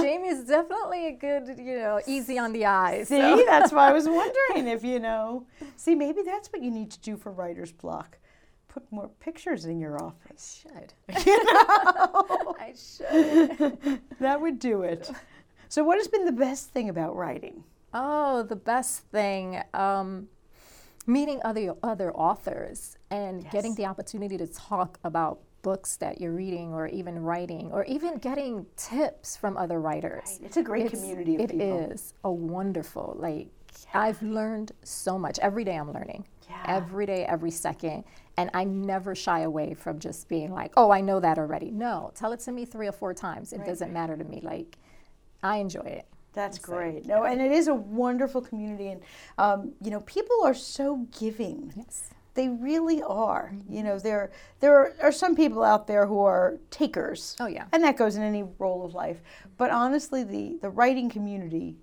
Jamie 0.00 0.28
is 0.28 0.46
definitely 0.46 1.08
a 1.08 1.12
good, 1.12 1.58
you 1.58 1.76
know, 1.76 2.00
easy 2.06 2.38
on 2.38 2.54
the 2.54 2.64
eyes. 2.64 3.08
See, 3.08 3.20
so- 3.20 3.44
that's 3.46 3.72
why 3.74 3.90
I 3.90 3.92
was 3.92 4.08
wondering 4.08 4.68
if 4.68 4.84
you 4.84 5.00
know. 5.00 5.46
See, 5.76 5.94
maybe 5.94 6.22
that's 6.22 6.50
what 6.50 6.62
you 6.62 6.70
need 6.70 6.90
to 6.92 7.00
do 7.00 7.18
for 7.18 7.30
writer's 7.30 7.72
block. 7.72 8.16
Put 8.72 8.90
more 8.92 9.10
pictures 9.20 9.64
in 9.66 9.78
your 9.80 10.02
office. 10.02 10.62
should. 10.62 10.94
You 11.26 11.44
know, 11.44 12.54
I 12.58 12.72
should. 12.74 14.00
that 14.20 14.40
would 14.40 14.58
do 14.58 14.82
it. 14.82 15.10
So, 15.68 15.84
what 15.84 15.98
has 15.98 16.08
been 16.08 16.24
the 16.24 16.32
best 16.32 16.70
thing 16.70 16.88
about 16.88 17.14
writing? 17.16 17.64
Oh, 17.92 18.42
the 18.44 18.56
best 18.56 19.02
thing. 19.10 19.60
Um, 19.74 20.28
meeting 21.06 21.40
other 21.44 21.74
other 21.82 22.12
authors 22.14 22.96
and 23.10 23.48
getting 23.50 23.74
the 23.74 23.86
opportunity 23.86 24.36
to 24.38 24.46
talk 24.46 24.98
about 25.02 25.40
books 25.62 25.96
that 25.96 26.20
you're 26.20 26.32
reading 26.32 26.72
or 26.72 26.86
even 26.86 27.18
writing 27.22 27.70
or 27.72 27.84
even 27.84 28.16
getting 28.18 28.64
tips 28.76 29.36
from 29.36 29.56
other 29.56 29.80
writers. 29.80 30.38
It's 30.42 30.56
a 30.56 30.62
great 30.62 30.90
community 30.90 31.34
of 31.34 31.40
It 31.42 31.50
people. 31.50 31.90
is 31.90 32.14
a 32.24 32.30
wonderful 32.30 33.16
like 33.18 33.48
I've 33.94 34.22
learned 34.22 34.72
so 34.84 35.18
much. 35.18 35.38
Every 35.40 35.64
day 35.64 35.76
I'm 35.76 35.92
learning. 35.92 36.24
Yeah. 36.50 36.62
Every 36.66 37.06
day, 37.06 37.24
every 37.24 37.50
second. 37.50 38.04
And 38.36 38.50
I 38.54 38.64
never 38.64 39.14
shy 39.14 39.40
away 39.40 39.74
from 39.74 39.98
just 39.98 40.28
being 40.28 40.52
like, 40.52 40.72
oh, 40.76 40.90
I 40.90 41.00
know 41.00 41.20
that 41.20 41.38
already. 41.38 41.70
No, 41.70 42.10
tell 42.14 42.32
it 42.32 42.40
to 42.40 42.52
me 42.52 42.64
three 42.64 42.88
or 42.88 42.92
four 42.92 43.14
times. 43.14 43.52
It 43.52 43.64
doesn't 43.64 43.92
matter 43.92 44.16
to 44.16 44.24
me. 44.24 44.40
Like, 44.42 44.78
I 45.42 45.56
enjoy 45.58 45.80
it. 45.80 46.06
That's 46.32 46.58
great. 46.58 47.06
No, 47.06 47.24
and 47.24 47.40
it 47.40 47.50
is 47.50 47.68
a 47.68 47.74
wonderful 47.74 48.40
community, 48.40 48.88
and 48.88 49.02
um, 49.38 49.72
you 49.82 49.90
know, 49.90 50.00
people 50.00 50.44
are 50.44 50.54
so 50.54 51.06
giving. 51.18 51.72
Yes. 51.76 52.10
They 52.34 52.48
really 52.48 53.02
are. 53.02 53.52
You 53.68 53.82
know, 53.82 53.98
there 53.98 54.30
there 54.60 54.76
are, 54.76 54.94
are 55.02 55.12
some 55.12 55.34
people 55.34 55.64
out 55.64 55.88
there 55.88 56.06
who 56.06 56.20
are 56.20 56.58
takers. 56.70 57.36
Oh, 57.40 57.46
yeah. 57.46 57.64
and 57.72 57.82
that 57.82 57.96
goes 57.96 58.14
in 58.16 58.22
any 58.22 58.44
role 58.58 58.84
of 58.84 58.94
life. 58.94 59.20
But 59.58 59.70
honestly, 59.70 60.22
the 60.22 60.58
the 60.62 60.70
writing 60.70 61.10
community, 61.10 61.76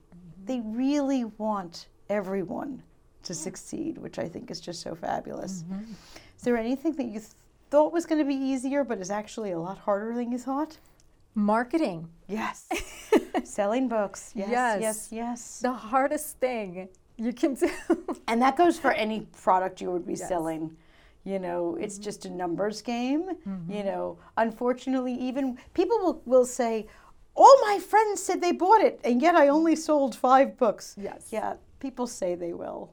they 0.45 0.61
really 0.61 1.25
want 1.25 1.87
everyone 2.09 2.83
to 3.27 3.33
succeed, 3.33 3.97
which 3.97 4.17
I 4.19 4.27
think 4.27 4.49
is 4.51 4.59
just 4.59 4.81
so 4.81 4.95
fabulous. 4.95 5.63
Is 6.37 6.43
there 6.43 6.57
anything 6.57 6.93
that 6.93 7.05
you 7.05 7.19
th- 7.19 7.31
thought 7.69 7.91
was 7.93 8.05
going 8.05 8.19
to 8.19 8.25
be 8.27 8.35
easier, 8.35 8.83
but 8.83 8.99
is 8.99 9.11
actually 9.11 9.51
a 9.51 9.59
lot 9.59 9.77
harder 9.77 10.15
than 10.15 10.31
you 10.31 10.37
thought? 10.37 10.77
Marketing. 11.35 12.09
Yes. 12.27 12.67
Selling 13.43 13.87
books. 13.87 14.31
Yes, 14.35 14.49
Yes. 14.49 14.81
yes, 14.81 15.07
yes. 15.11 15.59
The 15.61 15.73
hardest 15.73 16.37
thing 16.39 16.89
you 17.17 17.33
can 17.33 17.53
do. 17.55 17.69
And 18.27 18.41
that 18.41 18.57
goes 18.57 18.79
for 18.79 18.91
any 18.91 19.21
product 19.43 19.81
you 19.81 19.91
would 19.91 20.05
be 20.05 20.13
Yes. 20.13 20.21
Mm-hmm. 20.21 20.27
selling. 20.29 20.77
You 21.23 21.39
know, 21.39 21.75
it's 21.79 21.97
just 21.97 22.25
a 22.25 22.29
numbers 22.29 22.81
game. 22.81 23.23
You 23.69 23.83
know, 23.83 24.17
unfortunately, 24.37 25.13
even 25.13 25.57
people 25.73 25.97
will, 25.99 26.21
will 26.25 26.45
say, 26.45 26.87
All 27.35 27.55
my 27.69 27.79
friends 27.79 28.23
said 28.23 28.39
they 28.41 28.53
bought 28.53 28.79
it, 28.81 28.99
and 29.03 29.21
yet 29.21 29.35
I 29.35 29.49
only 29.49 29.75
sold 29.75 30.15
five 30.15 30.57
books. 30.57 30.95
Yes. 30.97 31.27
Yeah, 31.31 31.55
people 31.79 32.07
say 32.07 32.35
they 32.35 32.53
will. 32.53 32.91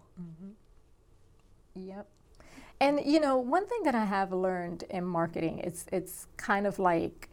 Yep. 1.76 2.08
And 2.80 3.00
you 3.04 3.20
know, 3.20 3.36
one 3.36 3.66
thing 3.66 3.82
that 3.84 3.94
I 3.94 4.04
have 4.04 4.32
learned 4.32 4.84
in 4.90 5.04
marketing, 5.04 5.58
it's 5.58 5.86
it's 5.92 6.26
kind 6.36 6.66
of 6.66 6.78
like 6.78 7.28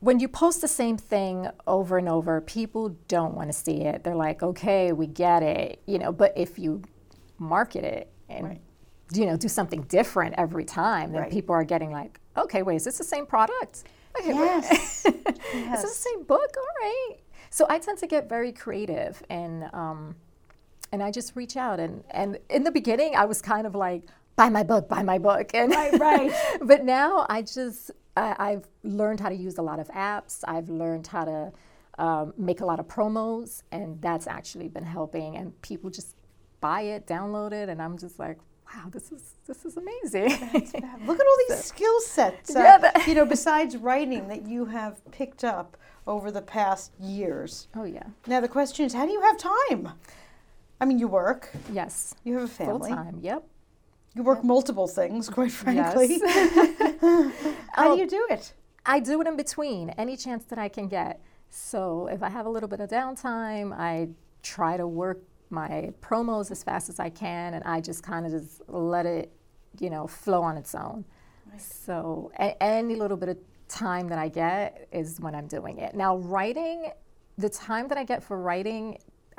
when 0.00 0.20
you 0.20 0.28
post 0.28 0.60
the 0.60 0.68
same 0.68 0.96
thing 0.96 1.48
over 1.66 1.98
and 1.98 2.08
over, 2.08 2.40
people 2.40 2.90
don't 3.08 3.34
want 3.34 3.48
to 3.48 3.52
see 3.52 3.82
it. 3.82 4.04
They're 4.04 4.14
like, 4.14 4.42
"Okay, 4.42 4.92
we 4.92 5.06
get 5.06 5.42
it." 5.42 5.82
You 5.86 5.98
know, 5.98 6.12
but 6.12 6.32
if 6.36 6.58
you 6.58 6.82
market 7.38 7.84
it 7.84 8.12
and 8.28 8.44
Right. 8.46 8.60
you 9.12 9.26
know, 9.26 9.36
do 9.36 9.48
something 9.48 9.82
different 9.82 10.34
every 10.38 10.64
time, 10.64 11.12
then 11.12 11.22
Right. 11.22 11.30
people 11.32 11.54
are 11.54 11.64
getting 11.64 11.90
like, 11.90 12.20
"Okay, 12.36 12.62
wait, 12.62 12.76
is 12.76 12.84
this 12.84 12.98
the 12.98 13.04
same 13.04 13.26
product?" 13.26 13.84
Okay, 14.20 14.32
wait. 14.32 14.44
Yes. 14.46 15.04
Is 15.06 15.82
this 15.82 15.82
the 15.82 15.88
same 15.88 16.22
book? 16.22 16.56
All 16.56 16.82
right. 16.82 17.16
So 17.50 17.66
I 17.68 17.78
tend 17.80 17.98
to 17.98 18.06
get 18.06 18.28
very 18.28 18.52
creative 18.52 19.22
and 19.28 19.64
um, 19.72 20.14
and 20.94 21.02
I 21.02 21.10
just 21.10 21.34
reach 21.36 21.56
out 21.56 21.78
and 21.84 22.02
and 22.20 22.38
in 22.48 22.62
the 22.68 22.70
beginning 22.80 23.10
I 23.16 23.24
was 23.32 23.42
kind 23.42 23.66
of 23.66 23.74
like 23.74 24.02
buy 24.36 24.48
my 24.48 24.62
book, 24.72 24.88
buy 24.88 25.02
my 25.02 25.18
book, 25.18 25.50
and 25.54 25.70
Right, 25.70 25.98
right. 26.10 26.32
but 26.62 26.84
now 26.84 27.26
I 27.28 27.42
just 27.42 27.90
I, 28.16 28.28
I've 28.48 28.64
learned 29.00 29.20
how 29.20 29.28
to 29.28 29.34
use 29.34 29.58
a 29.58 29.62
lot 29.70 29.78
of 29.80 29.88
apps. 29.88 30.34
I've 30.54 30.68
learned 30.68 31.06
how 31.08 31.24
to 31.32 31.52
um, 31.98 32.32
make 32.36 32.60
a 32.60 32.66
lot 32.70 32.78
of 32.80 32.86
promos, 32.88 33.62
and 33.72 34.00
that's 34.06 34.26
actually 34.26 34.68
been 34.68 34.84
helping. 34.98 35.36
And 35.36 35.46
people 35.62 35.90
just 35.90 36.16
buy 36.60 36.80
it, 36.94 37.06
download 37.06 37.52
it, 37.52 37.68
and 37.68 37.80
I'm 37.82 37.96
just 37.98 38.18
like, 38.18 38.38
wow, 38.68 38.86
this 38.90 39.10
is 39.12 39.34
this 39.46 39.64
is 39.64 39.76
amazing. 39.76 40.30
Look 41.08 41.20
at 41.20 41.26
all 41.30 41.38
these 41.48 41.64
skill 41.64 42.00
sets, 42.00 42.54
uh, 42.56 42.58
Yeah, 42.66 42.78
that- 42.78 43.06
you 43.08 43.14
know, 43.14 43.26
besides 43.26 43.76
writing 43.76 44.28
that 44.28 44.46
you 44.46 44.64
have 44.66 44.94
picked 45.12 45.44
up 45.44 45.76
over 46.06 46.30
the 46.30 46.42
past 46.42 46.92
years. 47.00 47.68
oh 47.74 47.84
yeah, 47.84 48.06
Now, 48.26 48.40
the 48.40 48.48
question 48.48 48.84
is, 48.86 48.92
how 48.94 49.06
do 49.06 49.12
you 49.12 49.22
have 49.22 49.38
time? 49.38 49.92
I 50.84 50.86
mean, 50.86 50.98
you 50.98 51.08
work, 51.08 51.48
yes, 51.72 52.14
you 52.24 52.34
have 52.34 52.42
a 52.42 52.46
family. 52.46 52.90
Full 52.90 52.96
time. 53.04 53.18
Yep. 53.22 53.42
you 54.14 54.22
work 54.22 54.44
multiple 54.44 54.86
things, 54.86 55.30
quite 55.30 55.50
frankly. 55.50 56.18
Yes. 56.20 57.00
How 57.72 57.88
Oh. 57.88 57.94
do 57.96 58.02
you 58.02 58.06
do 58.06 58.26
it? 58.28 58.52
I 58.84 59.00
do 59.00 59.18
it 59.22 59.26
in 59.26 59.34
between 59.34 59.88
any 59.96 60.14
chance 60.14 60.44
that 60.50 60.58
I 60.58 60.68
can 60.68 60.88
get. 60.88 61.22
So 61.48 62.06
if 62.12 62.22
I 62.22 62.28
have 62.28 62.44
a 62.44 62.50
little 62.50 62.68
bit 62.68 62.80
of 62.80 62.90
downtime, 62.90 63.72
I 63.72 64.08
try 64.42 64.76
to 64.76 64.86
work 64.86 65.22
my 65.48 65.90
promos 66.02 66.50
as 66.50 66.62
fast 66.62 66.90
as 66.90 67.00
I 67.00 67.08
can, 67.08 67.54
and 67.54 67.64
I 67.64 67.80
just 67.80 68.02
kind 68.02 68.26
of 68.26 68.32
just 68.32 68.60
let 68.68 69.06
it, 69.06 69.32
you 69.80 69.88
know, 69.88 70.06
flow 70.06 70.42
on 70.42 70.58
its 70.58 70.74
own. 70.74 71.06
So 71.56 72.30
a- 72.38 72.62
any 72.62 72.94
little 72.94 73.16
bit 73.16 73.30
of 73.30 73.38
time 73.68 74.08
that 74.08 74.18
I 74.18 74.28
get 74.28 74.86
is 74.92 75.18
when 75.18 75.34
I'm 75.34 75.46
doing 75.46 75.78
it. 75.78 75.94
Now 75.94 76.18
writing, 76.18 76.90
the 77.38 77.48
time 77.48 77.88
that 77.88 77.96
I 77.96 78.04
get 78.04 78.22
for 78.22 78.38
writing 78.38 78.98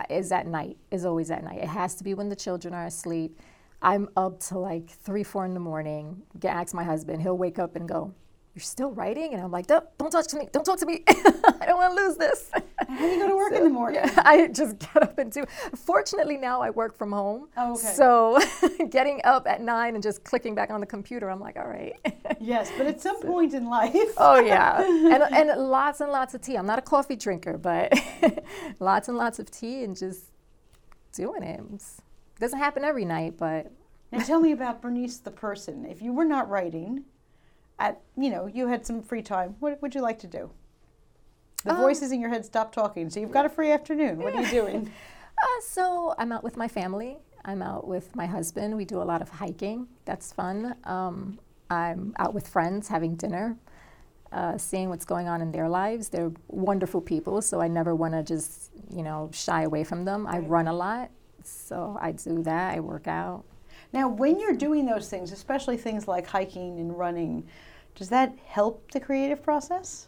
is 0.10 0.31
at 0.31 0.47
night. 0.47 0.77
Is 0.91 1.05
always 1.05 1.31
at 1.31 1.43
night. 1.43 1.60
It 1.60 1.67
has 1.67 1.95
to 1.95 2.03
be 2.03 2.13
when 2.13 2.29
the 2.29 2.36
children 2.36 2.73
are 2.73 2.86
asleep. 2.86 3.39
I'm 3.81 4.10
up 4.17 4.39
to 4.45 4.58
like 4.58 4.89
three, 4.89 5.23
four 5.23 5.45
in 5.45 5.53
the 5.53 5.60
morning. 5.60 6.23
Get 6.39 6.55
ask 6.55 6.73
my 6.73 6.84
husband. 6.84 7.21
He'll 7.21 7.38
wake 7.38 7.60
up 7.60 7.75
and 7.75 7.88
go, 7.88 8.13
"You're 8.55 8.63
still 8.63 8.91
writing?" 8.91 9.33
And 9.33 9.41
I'm 9.43 9.51
like, 9.51 9.67
"Don't, 9.67 9.85
don't 9.99 10.09
talk 10.09 10.25
to 10.27 10.37
me. 10.39 10.47
Don't 10.51 10.63
talk 10.65 10.79
to 10.79 10.85
me. 10.85 11.03
I 11.07 11.65
don't 11.67 11.77
want 11.77 11.95
to 11.97 12.03
lose 12.03 12.17
this." 12.17 12.49
How 12.87 12.97
do 12.97 13.03
you 13.05 13.19
go 13.19 13.27
to 13.27 13.35
work 13.35 13.53
in 13.53 13.63
the 13.63 13.69
morning? 13.69 14.01
Yeah, 14.03 14.23
I 14.25 14.47
just 14.47 14.79
get 14.93 15.03
up 15.03 15.17
and 15.17 15.31
do. 15.31 15.45
Fortunately, 15.75 16.37
now 16.37 16.61
I 16.61 16.69
work 16.69 16.95
from 16.97 17.11
home. 17.11 17.49
Oh, 17.57 17.73
okay. 17.73 17.81
So 17.93 18.39
getting 18.89 19.21
up 19.25 19.47
at 19.47 19.61
nine 19.61 19.95
and 19.95 20.03
just 20.03 20.23
clicking 20.23 20.55
back 20.55 20.69
on 20.71 20.79
the 20.79 20.85
computer, 20.85 21.29
I'm 21.29 21.39
like, 21.39 21.57
all 21.57 21.67
right. 21.67 21.93
Yes, 22.39 22.71
but 22.77 22.87
at 22.87 23.01
some 23.01 23.21
point 23.21 23.53
in 23.53 23.67
life, 23.69 24.13
oh 24.17 24.39
yeah, 24.39 24.81
and 24.83 25.23
and 25.23 25.61
lots 25.69 25.99
and 26.01 26.11
lots 26.11 26.33
of 26.33 26.41
tea. 26.41 26.55
I'm 26.57 26.65
not 26.65 26.79
a 26.79 26.81
coffee 26.81 27.15
drinker, 27.15 27.57
but 27.57 27.93
lots 28.79 29.07
and 29.09 29.17
lots 29.17 29.39
of 29.39 29.49
tea 29.51 29.83
and 29.83 29.95
just 29.95 30.25
doing 31.13 31.43
it. 31.43 31.59
It's- 31.59 32.01
doesn't 32.39 32.59
happen 32.59 32.83
every 32.83 33.05
night, 33.05 33.35
but 33.37 33.71
Now 34.11 34.19
tell 34.19 34.39
me 34.41 34.51
about 34.51 34.81
Bernice 34.81 35.19
the 35.19 35.31
person. 35.31 35.85
If 35.85 36.01
you 36.01 36.11
were 36.13 36.25
not 36.25 36.49
writing, 36.49 37.05
at 37.79 38.01
you 38.17 38.29
know 38.29 38.47
you 38.47 38.67
had 38.67 38.85
some 38.85 39.01
free 39.01 39.21
time, 39.21 39.55
what 39.59 39.81
would 39.81 39.95
you 39.95 40.01
like 40.01 40.19
to 40.19 40.27
do? 40.27 40.49
The 41.63 41.71
Um, 41.71 41.77
voices 41.77 42.11
in 42.11 42.19
your 42.21 42.29
head 42.29 42.45
stop 42.45 42.71
talking, 42.71 43.09
so 43.09 43.19
you've 43.19 43.31
got 43.31 43.45
a 43.45 43.49
free 43.49 43.71
afternoon. 43.71 44.19
What 44.19 44.33
are 44.35 44.41
you 44.41 44.49
doing? 44.49 44.91
Uh, 45.38 45.61
so 45.61 46.15
I'm 46.17 46.31
out 46.31 46.45
with 46.45 46.55
my 46.55 46.69
family. 46.69 47.17
I'm 47.43 47.61
out 47.61 47.85
with 47.85 48.15
my 48.15 48.25
husband. 48.25 48.77
We 48.77 48.85
do 48.85 49.01
a 49.01 49.03
lot 49.03 49.21
of 49.21 49.27
hiking. 49.27 49.85
That's 50.05 50.31
fun. 50.31 50.75
Um, 50.85 51.39
I'm 51.69 52.13
out 52.17 52.33
with 52.33 52.47
friends 52.47 52.88
having 52.88 53.15
dinner, 53.17 53.57
uh, 54.31 54.57
seeing 54.57 54.88
what's 54.88 55.03
going 55.03 55.27
on 55.27 55.41
in 55.41 55.51
their 55.51 55.67
lives. 55.67 56.07
They're 56.07 56.31
wonderful 56.47 57.01
people, 57.01 57.41
so 57.41 57.59
I 57.59 57.67
never 57.67 57.93
want 57.93 58.13
to 58.13 58.23
just, 58.23 58.71
you 58.89 59.03
know, 59.03 59.29
shy 59.33 59.63
away 59.63 59.83
from 59.83 60.05
them. 60.05 60.25
I 60.25 60.39
run 60.39 60.69
a 60.69 60.73
lot, 60.73 61.11
so 61.43 61.97
I 61.99 62.13
do 62.13 62.41
that. 62.43 62.75
I 62.75 62.79
work 62.79 63.05
out. 63.05 63.43
Now, 63.93 64.08
when 64.10 64.39
you're 64.39 64.56
doing 64.56 64.86
those 64.86 65.10
things, 65.10 65.32
especially 65.32 65.78
things 65.78 66.08
like 66.08 66.28
hiking 66.28 66.80
and 66.80 66.98
running, 66.98 67.48
does 67.95 68.10
that 68.10 68.38
help 68.45 68.91
the 68.91 69.00
creative 69.00 69.41
process? 69.41 70.08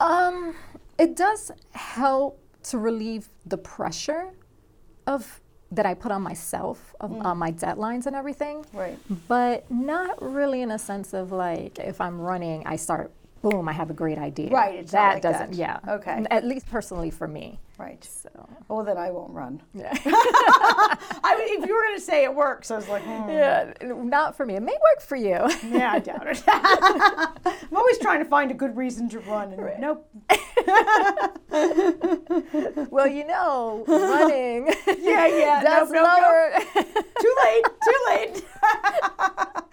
Um, 0.00 0.54
it 0.98 1.16
does 1.16 1.52
help 1.72 2.40
to 2.64 2.78
relieve 2.78 3.28
the 3.46 3.58
pressure 3.58 4.32
of 5.06 5.40
that 5.72 5.86
I 5.86 5.94
put 5.94 6.12
on 6.12 6.22
myself 6.22 6.94
of 7.00 7.12
on 7.12 7.38
my 7.38 7.50
deadlines 7.50 8.06
and 8.06 8.14
everything. 8.14 8.64
Right. 8.72 8.98
but 9.28 9.68
not 9.70 10.20
really 10.22 10.62
in 10.62 10.70
a 10.70 10.78
sense 10.78 11.12
of 11.12 11.32
like 11.32 11.78
if 11.78 12.00
I'm 12.00 12.20
running, 12.20 12.62
I 12.66 12.76
start 12.76 13.10
boom, 13.42 13.68
I 13.68 13.72
have 13.72 13.90
a 13.90 13.94
great 13.94 14.18
idea. 14.18 14.50
Right, 14.50 14.86
that 14.88 15.14
like 15.14 15.22
doesn't. 15.22 15.52
that. 15.52 15.56
Yeah. 15.56 15.78
Okay. 15.88 16.24
At 16.30 16.44
least 16.44 16.68
personally 16.68 17.10
for 17.10 17.28
me. 17.28 17.58
Right. 17.78 18.02
So 18.02 18.30
Well, 18.68 18.84
then 18.84 18.96
I 18.96 19.10
won't 19.10 19.32
run. 19.32 19.62
yeah. 19.74 19.92
I 20.04 21.36
mean, 21.38 21.62
if 21.62 21.68
you 21.68 21.74
were 21.74 21.82
going 21.82 21.96
to 21.96 22.00
say 22.00 22.24
it 22.24 22.34
works, 22.34 22.70
I 22.70 22.76
was 22.76 22.88
like, 22.88 23.02
hmm. 23.02 23.28
yeah, 23.28 23.72
not 23.82 24.34
for 24.34 24.46
me. 24.46 24.54
It 24.56 24.62
may 24.62 24.72
work 24.72 25.02
for 25.02 25.16
you. 25.16 25.46
yeah, 25.70 25.92
I 25.92 25.98
doubt 25.98 26.26
it. 26.26 26.42
I'm 26.46 27.76
always 27.76 27.98
trying 27.98 28.20
to 28.20 28.28
find 28.30 28.50
a 28.50 28.54
good 28.54 28.76
reason 28.76 29.10
to 29.10 29.18
run, 29.20 29.52
and 29.52 29.80
nope. 29.80 30.08
well, 32.90 33.06
you 33.06 33.26
know, 33.26 33.84
running. 33.86 34.68
Yeah, 34.98 35.26
yeah, 35.26 35.62
does 35.62 35.90
nope, 35.90 36.02
nope, 36.02 36.18
lower. 36.22 36.60
Too 37.20 37.34
late, 37.44 37.64
too 37.84 38.00
late. 38.08 38.44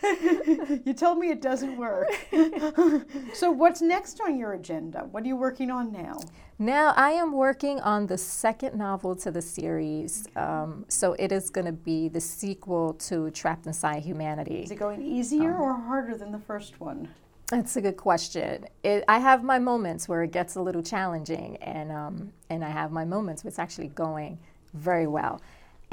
you 0.86 0.94
told 0.94 1.18
me 1.18 1.30
it 1.30 1.42
doesn't 1.42 1.78
work. 1.78 2.08
so, 3.34 3.52
what's 3.52 3.82
next 3.82 4.20
on 4.22 4.38
your 4.38 4.54
agenda? 4.54 5.08
What 5.12 5.24
are 5.24 5.28
you 5.28 5.36
working 5.36 5.72
on 5.72 5.92
now? 5.92 6.20
Now, 6.60 6.94
I 6.96 7.12
am 7.12 7.34
working 7.34 7.80
on 7.82 8.08
the 8.08 8.18
second 8.18 8.78
novel 8.78 9.16
to 9.18 9.32
the 9.32 9.42
series. 9.42 10.28
Um, 10.36 10.86
so 10.88 11.14
it 11.14 11.32
is 11.32 11.50
going 11.50 11.66
to 11.66 11.72
be 11.72 12.10
the 12.10 12.22
sequel 12.22 12.94
to 12.94 13.32
Trapped 13.32 13.66
Inside 13.66 14.04
Humanity. 14.04 14.62
Is 14.62 14.72
it 14.72 14.80
going 14.80 15.02
easier 15.02 15.56
or 15.56 15.74
harder 15.74 16.16
than 16.16 16.32
the 16.32 16.40
first 16.40 16.80
one? 16.80 17.10
That's 17.48 17.76
a 17.76 17.82
good 17.82 17.98
question. 17.98 18.66
It, 18.84 19.04
I 19.08 19.20
have 19.20 19.44
my 19.44 19.60
moments 19.60 20.08
where 20.08 20.24
it 20.24 20.32
gets 20.32 20.56
a 20.56 20.62
little 20.62 20.84
challenging, 20.84 21.58
and 21.58 21.92
um, 21.92 22.34
and 22.50 22.64
I 22.64 22.70
have 22.70 22.92
my 22.92 23.06
moments 23.06 23.44
where 23.44 23.50
it's 23.50 23.60
actually 23.60 23.90
going 23.90 24.40
very 24.74 25.08
well. 25.08 25.42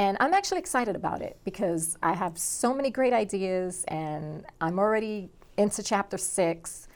And 0.00 0.16
I'm 0.18 0.32
actually 0.32 0.60
excited 0.60 0.96
about 0.96 1.20
it 1.20 1.36
because 1.44 1.98
I 2.02 2.14
have 2.14 2.38
so 2.38 2.72
many 2.72 2.90
great 2.90 3.12
ideas, 3.12 3.84
and 3.86 4.46
I'm 4.58 4.78
already 4.78 5.28
into 5.58 5.82
chapter 5.82 6.16
six, 6.16 6.88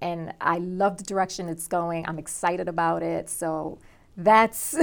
and 0.00 0.32
I 0.40 0.58
love 0.58 0.96
the 0.96 1.02
direction 1.02 1.48
it's 1.48 1.66
going. 1.66 2.06
I'm 2.06 2.20
excited 2.20 2.68
about 2.68 3.02
it. 3.02 3.28
So 3.28 3.80
that's 4.16 4.76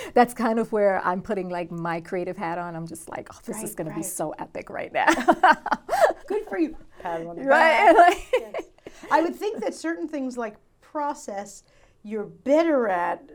that's 0.14 0.34
kind 0.34 0.60
of 0.60 0.70
where 0.70 1.04
I'm 1.04 1.20
putting 1.20 1.48
like 1.48 1.72
my 1.72 2.00
creative 2.00 2.36
hat 2.36 2.58
on. 2.58 2.76
I'm 2.76 2.86
just 2.86 3.08
like, 3.08 3.28
oh, 3.34 3.38
this 3.44 3.56
is 3.56 3.70
Right, 3.70 3.76
going 3.76 3.88
to 3.90 3.96
be 3.96 4.04
so 4.04 4.30
epic 4.38 4.70
right 4.70 4.92
now, 4.92 5.12
Good 6.28 6.46
for 6.48 6.58
you. 6.58 6.76
Right? 7.04 7.92
Like- 7.92 8.24
Yes. 8.32 8.62
I 9.10 9.20
would 9.20 9.34
think 9.34 9.64
that 9.64 9.74
certain 9.74 10.06
things 10.06 10.38
like 10.38 10.54
process 10.80 11.64
you're 12.04 12.24
better 12.24 12.86
at, 12.86 13.28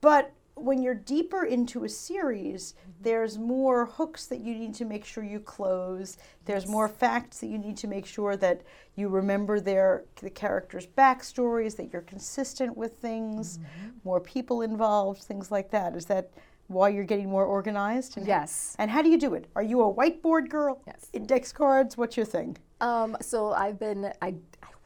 but 0.00 0.32
when 0.60 0.82
you're 0.82 0.94
deeper 0.94 1.44
into 1.44 1.84
a 1.84 1.88
series, 1.88 2.74
there's 3.00 3.38
more 3.38 3.86
hooks 3.86 4.26
that 4.26 4.40
you 4.40 4.54
need 4.54 4.74
to 4.74 4.84
make 4.84 5.04
sure 5.04 5.24
you 5.24 5.40
close. 5.40 6.18
There's 6.44 6.66
more 6.66 6.88
facts 6.88 7.40
that 7.40 7.46
you 7.48 7.58
need 7.58 7.76
to 7.78 7.86
make 7.86 8.06
sure 8.06 8.36
that 8.36 8.62
you 8.96 9.08
remember 9.08 9.60
their 9.60 10.04
the 10.20 10.30
characters' 10.30 10.86
backstories, 10.86 11.76
that 11.76 11.92
you're 11.92 12.02
consistent 12.02 12.76
with 12.76 12.96
things, 12.98 13.58
more 14.04 14.20
people 14.20 14.62
involved, 14.62 15.22
things 15.22 15.50
like 15.50 15.70
that. 15.70 15.94
Is 15.94 16.06
that 16.06 16.30
why 16.68 16.90
you're 16.90 17.04
getting 17.04 17.30
more 17.30 17.44
organized? 17.44 18.16
And 18.16 18.26
Yes. 18.26 18.76
And 18.78 18.90
how 18.90 19.02
do 19.02 19.08
you 19.08 19.18
do 19.18 19.34
it? 19.34 19.46
Are 19.56 19.62
you 19.62 19.82
a 19.82 19.92
whiteboard 19.92 20.48
girl? 20.48 20.82
Yes. 20.86 21.08
Index 21.12 21.52
cards? 21.52 21.96
What's 21.96 22.16
your 22.16 22.26
thing? 22.26 22.56
Um, 22.80 23.16
so 23.20 23.52
I've 23.52 23.78
been, 23.78 24.12
I 24.22 24.34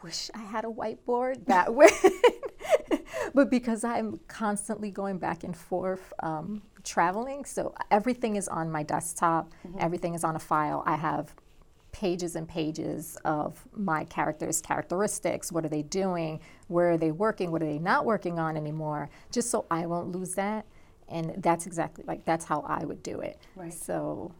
wish 0.02 0.30
I 0.34 0.42
had 0.42 0.64
a 0.64 0.68
whiteboard 0.68 1.46
that 1.46 1.74
way, 1.74 1.90
but 3.34 3.50
because 3.50 3.84
I'm 3.84 4.20
constantly 4.28 4.90
going 4.90 5.18
back 5.18 5.44
and 5.44 5.56
forth 5.56 6.12
um, 6.20 6.62
traveling, 6.84 7.44
so 7.44 7.74
everything 7.90 8.36
is 8.36 8.48
on 8.48 8.70
my 8.70 8.82
desktop, 8.82 9.52
everything 9.78 10.14
is 10.14 10.24
on 10.24 10.36
a 10.36 10.40
file. 10.40 10.82
I 10.86 10.96
have 10.96 11.34
pages 11.92 12.36
and 12.36 12.48
pages 12.48 13.16
of 13.24 13.66
my 13.74 14.04
characters' 14.04 14.60
characteristics. 14.60 15.52
What 15.52 15.64
are 15.64 15.68
they 15.68 15.82
doing? 15.82 16.40
Where 16.68 16.90
are 16.90 16.96
they 16.96 17.12
working? 17.12 17.52
What 17.52 17.62
are 17.62 17.66
they 17.66 17.78
not 17.78 18.04
working 18.04 18.38
on 18.38 18.56
anymore? 18.56 19.10
Just 19.30 19.50
so 19.50 19.66
I 19.70 19.86
won't 19.86 20.10
lose 20.10 20.34
that. 20.34 20.66
And 21.08 21.34
that's 21.36 21.66
exactly 21.66 22.04
like 22.06 22.24
that's 22.24 22.46
how 22.46 22.64
I 22.66 22.84
would 22.84 23.02
do 23.02 23.20
it. 23.20 23.38
Right. 23.54 23.72
So 23.72 24.32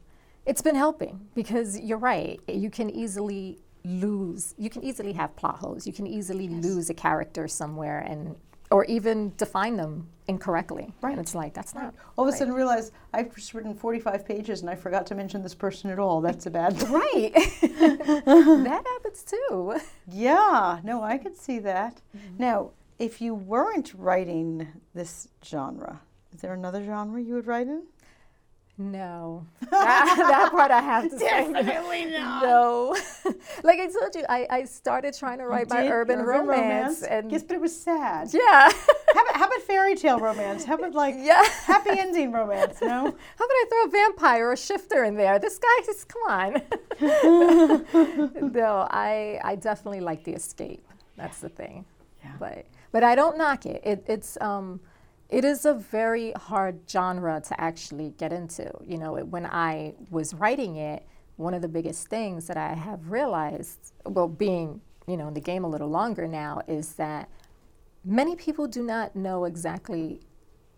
it's 0.47 0.63
been 0.63 0.75
helping 0.75 1.29
because 1.35 1.79
you're 1.79 1.99
right. 1.99 2.41
You 2.49 2.71
can 2.71 2.89
easily 2.89 3.59
lose. 3.85 4.55
You 4.59 4.71
can 4.71 4.83
easily 4.85 5.13
have 5.13 5.35
plot 5.37 5.59
holes. 5.59 5.87
You 5.87 5.93
can 5.93 6.07
easily 6.07 6.49
lose 6.49 6.91
a 6.91 6.95
character 6.95 7.49
somewhere 7.49 7.99
and 8.01 8.37
or 8.71 8.87
even 8.87 9.33
define 9.37 9.77
them 9.77 10.09
incorrectly. 10.29 10.95
Right. 11.03 11.11
And 11.11 11.21
it's 11.21 11.35
like 11.35 11.53
that's 11.53 11.75
not 11.75 11.95
All 12.17 12.25
of 12.25 12.29
a 12.29 12.31
right. 12.33 12.39
sudden 12.39 12.55
realize 12.55 12.91
I've 13.13 13.35
just 13.35 13.53
written 13.53 13.75
45 13.75 14.25
pages 14.27 14.63
and 14.63 14.71
I 14.71 14.75
forgot 14.77 15.05
to 15.09 15.15
mention 15.15 15.43
this 15.43 15.55
person 15.55 15.91
at 15.91 15.99
all. 15.99 16.21
That's 16.23 16.47
a 16.47 16.51
bad 16.51 16.77
thing. 16.79 16.91
right. 16.93 17.33
that 17.63 18.83
happens 18.87 19.25
too. 19.25 19.77
Yeah, 20.09 20.81
no, 20.85 21.03
I 21.03 21.19
could 21.19 21.37
see 21.37 21.59
that. 21.61 22.01
Mm-hmm. 22.17 22.37
Now, 22.39 22.71
if 22.99 23.21
you 23.21 23.35
weren't 23.35 23.93
writing 23.95 24.69
this 24.95 25.29
genre, 25.45 26.01
is 26.35 26.41
there 26.41 26.55
another 26.55 26.85
genre 26.85 27.21
you 27.21 27.35
would 27.35 27.47
write 27.47 27.67
in? 27.67 27.83
No, 28.91 29.47
that, 29.71 30.15
that 30.17 30.51
part 30.51 30.71
I 30.71 30.81
have 30.81 31.09
to 31.11 31.19
say. 31.19 31.53
Definitely 31.53 32.07
not. 32.07 32.43
No, 32.43 32.97
like 33.63 33.79
I 33.79 33.87
told 33.87 34.15
you, 34.15 34.25
I, 34.29 34.47
I 34.51 34.65
started 34.65 35.15
trying 35.15 35.39
to 35.39 35.47
write 35.47 35.71
my 35.71 35.83
Did 35.83 35.91
urban, 35.91 36.21
romance, 36.21 37.03
and 37.03 37.31
yes, 37.31 37.45
but 37.45 37.55
it 37.55 37.61
was 37.61 37.79
sad. 37.79 38.35
yeah, 38.35 38.71
How 39.15 39.23
about, 39.23 39.37
how 39.37 39.47
about 39.47 39.63
fairy 39.63 39.95
tale 39.95 40.19
romance? 40.19 40.65
How 40.65 40.75
about 40.75 40.95
like 40.95 41.15
yeah. 41.19 41.45
happy 41.65 41.91
ending 41.91 42.33
romance? 42.33 42.81
No. 42.81 42.89
How 42.89 43.07
about 43.07 43.17
I 43.39 43.65
throw 43.69 43.85
a 43.85 43.91
vampire 43.91 44.49
or 44.49 44.53
a 44.53 44.57
shifter 44.57 45.05
in 45.05 45.15
there? 45.15 45.39
This 45.39 45.59
guy 45.59 45.85
just 45.87 46.09
come 46.09 46.23
on. 46.29 46.63
no, 48.53 48.89
I 48.91 49.39
I 49.45 49.57
definitely 49.57 50.01
like 50.01 50.25
the 50.25 50.33
escape. 50.33 50.85
That's 51.17 51.39
the 51.41 51.49
thing. 51.49 51.85
Yeah. 52.25 52.33
But 52.39 52.67
but 52.91 53.05
I 53.05 53.15
don't 53.15 53.39
knock 53.39 53.65
it. 53.67 53.81
it 53.85 54.05
it's 54.09 54.37
um 54.41 54.81
it 55.29 55.45
is 55.45 55.65
a 55.65 55.75
very 55.75 56.33
hard 56.33 56.81
genre 56.89 57.41
to 57.49 57.61
actually 57.61 58.11
get 58.19 58.33
into. 58.33 58.71
You 58.85 58.99
know, 58.99 59.17
it, 59.17 59.27
when 59.27 59.47
I 59.47 59.95
was 60.11 60.35
writing 60.35 60.77
it, 60.77 61.07
one 61.37 61.55
of 61.55 61.63
the 61.63 61.69
biggest 61.69 62.09
things 62.09 62.47
that 62.47 62.57
I 62.57 62.75
have 62.75 63.11
realized, 63.11 63.93
well, 64.05 64.29
being 64.29 64.81
you 65.07 65.17
know 65.17 65.29
in 65.29 65.35
the 65.35 65.41
game 65.41 65.65
a 65.65 65.69
little 65.69 65.89
longer 65.89 66.29
now, 66.29 66.61
is 66.69 66.95
that 66.95 67.29
many 68.05 68.37
people 68.37 68.67
do 68.67 68.83
not 68.83 69.17
know 69.17 69.45
exactly 69.45 70.21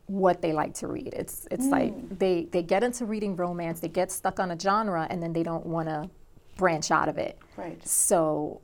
what 0.07 0.42
they 0.42 0.52
like 0.52 0.74
to 0.74 0.87
read. 0.87 1.12
It's 1.14 1.48
it's 1.50 1.66
like 1.66 1.92
mm. 1.94 2.18
they 2.18 2.44
they 2.50 2.62
get 2.62 2.85
into 2.85 3.07
reading 3.07 3.37
romance, 3.37 3.80
they 3.80 3.88
get 3.88 4.11
stuck 4.12 4.38
on 4.38 4.50
a 4.50 4.59
genre, 4.59 5.07
and 5.11 5.22
then 5.22 5.33
they 5.33 5.42
don't 5.42 5.66
want 5.66 5.88
to 5.88 6.09
branch 6.57 6.90
out 6.90 7.09
of 7.09 7.18
it. 7.18 7.38
Right. 7.57 7.87
So 7.87 8.61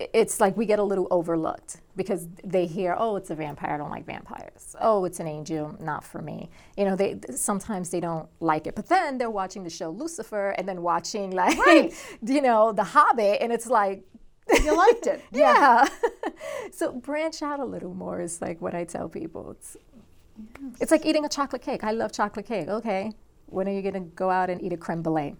it's 0.00 0.40
like 0.40 0.56
we 0.56 0.66
get 0.66 0.78
a 0.80 0.82
little 0.82 1.06
overlooked 1.10 1.80
because 1.96 2.26
they 2.42 2.66
hear, 2.66 2.96
oh, 2.98 3.14
it's 3.16 3.30
a 3.30 3.34
vampire. 3.34 3.74
I 3.74 3.76
don't 3.76 3.90
like 3.90 4.04
vampires. 4.04 4.74
Oh, 4.80 5.04
it's 5.04 5.20
an 5.20 5.28
angel. 5.28 5.76
Not 5.80 6.02
for 6.04 6.20
me. 6.20 6.50
You 6.76 6.84
know, 6.84 6.96
they 6.96 7.18
sometimes 7.36 7.90
they 7.90 8.00
don't 8.00 8.28
like 8.40 8.66
it, 8.66 8.74
but 8.74 8.88
then 8.88 9.18
they're 9.18 9.30
watching 9.30 9.62
the 9.62 9.70
show 9.70 9.90
Lucifer 9.90 10.50
and 10.50 10.68
then 10.68 10.82
watching 10.82 11.30
like 11.42 11.56
Right. 11.58 11.94
you 12.26 12.42
know 12.42 12.72
The 12.72 12.84
Hobbit, 12.84 13.38
and 13.40 13.52
it's 13.52 13.66
like. 13.68 14.04
You 14.62 14.76
liked 14.76 15.06
it. 15.06 15.22
Yeah. 15.32 15.86
so 16.72 16.92
branch 16.92 17.40
out 17.42 17.60
a 17.60 17.64
little 17.64 17.94
more 17.94 18.20
is 18.20 18.42
like 18.42 18.60
what 18.60 18.74
I 18.74 18.84
tell 18.84 19.08
people. 19.08 19.52
It's 19.52 19.76
it's 20.80 20.90
like 20.90 21.06
eating 21.06 21.24
a 21.24 21.28
chocolate 21.28 21.62
cake. 21.62 21.82
I 21.84 21.92
love 21.92 22.12
chocolate 22.12 22.46
cake. 22.46 22.68
Okay. 22.68 23.12
When 23.46 23.68
are 23.68 23.72
you 23.72 23.80
gonna 23.80 24.00
go 24.00 24.28
out 24.30 24.50
and 24.50 24.60
eat 24.60 24.72
a 24.72 24.76
creme 24.76 25.02
brulee? 25.02 25.36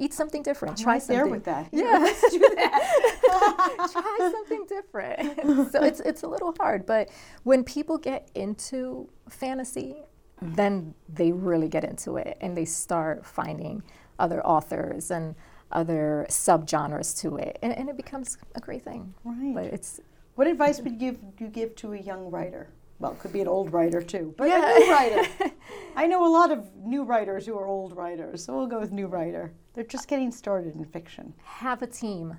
Eat 0.00 0.14
something 0.14 0.42
different. 0.42 0.78
Try 0.78 0.94
right 0.94 1.02
something. 1.02 1.16
there 1.16 1.26
with 1.26 1.44
that. 1.44 1.68
Yeah. 1.72 1.98
Let's 2.00 2.30
do 2.32 2.38
that. 2.56 3.88
Try 3.92 4.30
something 4.32 4.66
different. 4.68 5.72
so 5.72 5.82
it's 5.82 6.00
it's 6.00 6.22
a 6.22 6.26
little 6.28 6.54
hard, 6.58 6.86
but 6.86 7.10
when 7.44 7.64
people 7.64 7.98
get 7.98 8.28
into 8.34 9.08
fantasy, 9.28 10.02
then 10.40 10.94
they 11.08 11.32
really 11.32 11.68
get 11.68 11.84
into 11.84 12.16
it 12.16 12.38
and 12.40 12.56
they 12.56 12.64
start 12.64 13.26
finding 13.26 13.82
other 14.18 14.44
authors 14.46 15.10
and 15.10 15.34
other 15.72 16.26
subgenres 16.28 17.18
to 17.20 17.36
it, 17.36 17.58
and, 17.62 17.72
and 17.76 17.88
it 17.88 17.96
becomes 17.96 18.36
a 18.56 18.60
great 18.60 18.82
thing. 18.82 19.14
Right. 19.24 19.54
But 19.54 19.64
it's 19.66 20.00
What 20.34 20.46
advice 20.48 20.80
would 20.80 20.92
you 20.92 20.98
give 21.12 21.16
you 21.38 21.48
give 21.48 21.74
to 21.76 21.92
a 21.92 21.98
young 21.98 22.30
writer? 22.30 22.70
Well, 22.98 23.12
it 23.12 23.18
could 23.20 23.32
be 23.32 23.40
an 23.40 23.48
old 23.48 23.72
writer 23.72 24.02
too, 24.02 24.34
but 24.36 24.48
Yeah. 24.48 24.76
a 24.76 24.78
new 24.78 24.92
writer. 24.92 25.28
I 25.96 26.06
know 26.06 26.26
a 26.26 26.32
lot 26.38 26.50
of 26.50 26.74
new 26.76 27.02
writers 27.04 27.46
who 27.46 27.56
are 27.58 27.66
old 27.66 27.96
writers, 27.96 28.44
so 28.44 28.56
we'll 28.56 28.66
go 28.66 28.80
with 28.80 28.92
new 28.92 29.06
writer. 29.06 29.52
They're 29.74 29.84
just 29.84 30.08
getting 30.08 30.32
started 30.32 30.74
in 30.74 30.84
fiction. 30.84 31.34
have 31.44 31.82
a 31.82 31.86
team. 31.86 32.36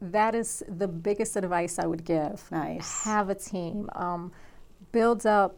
That 0.00 0.34
is 0.34 0.62
the 0.68 0.88
biggest 0.88 1.36
advice 1.36 1.78
I 1.78 1.86
would 1.86 2.04
give. 2.04 2.46
Nice. 2.50 3.04
Have 3.04 3.30
a 3.30 3.34
team. 3.34 3.88
Um, 3.94 4.32
build 4.92 5.24
up 5.24 5.56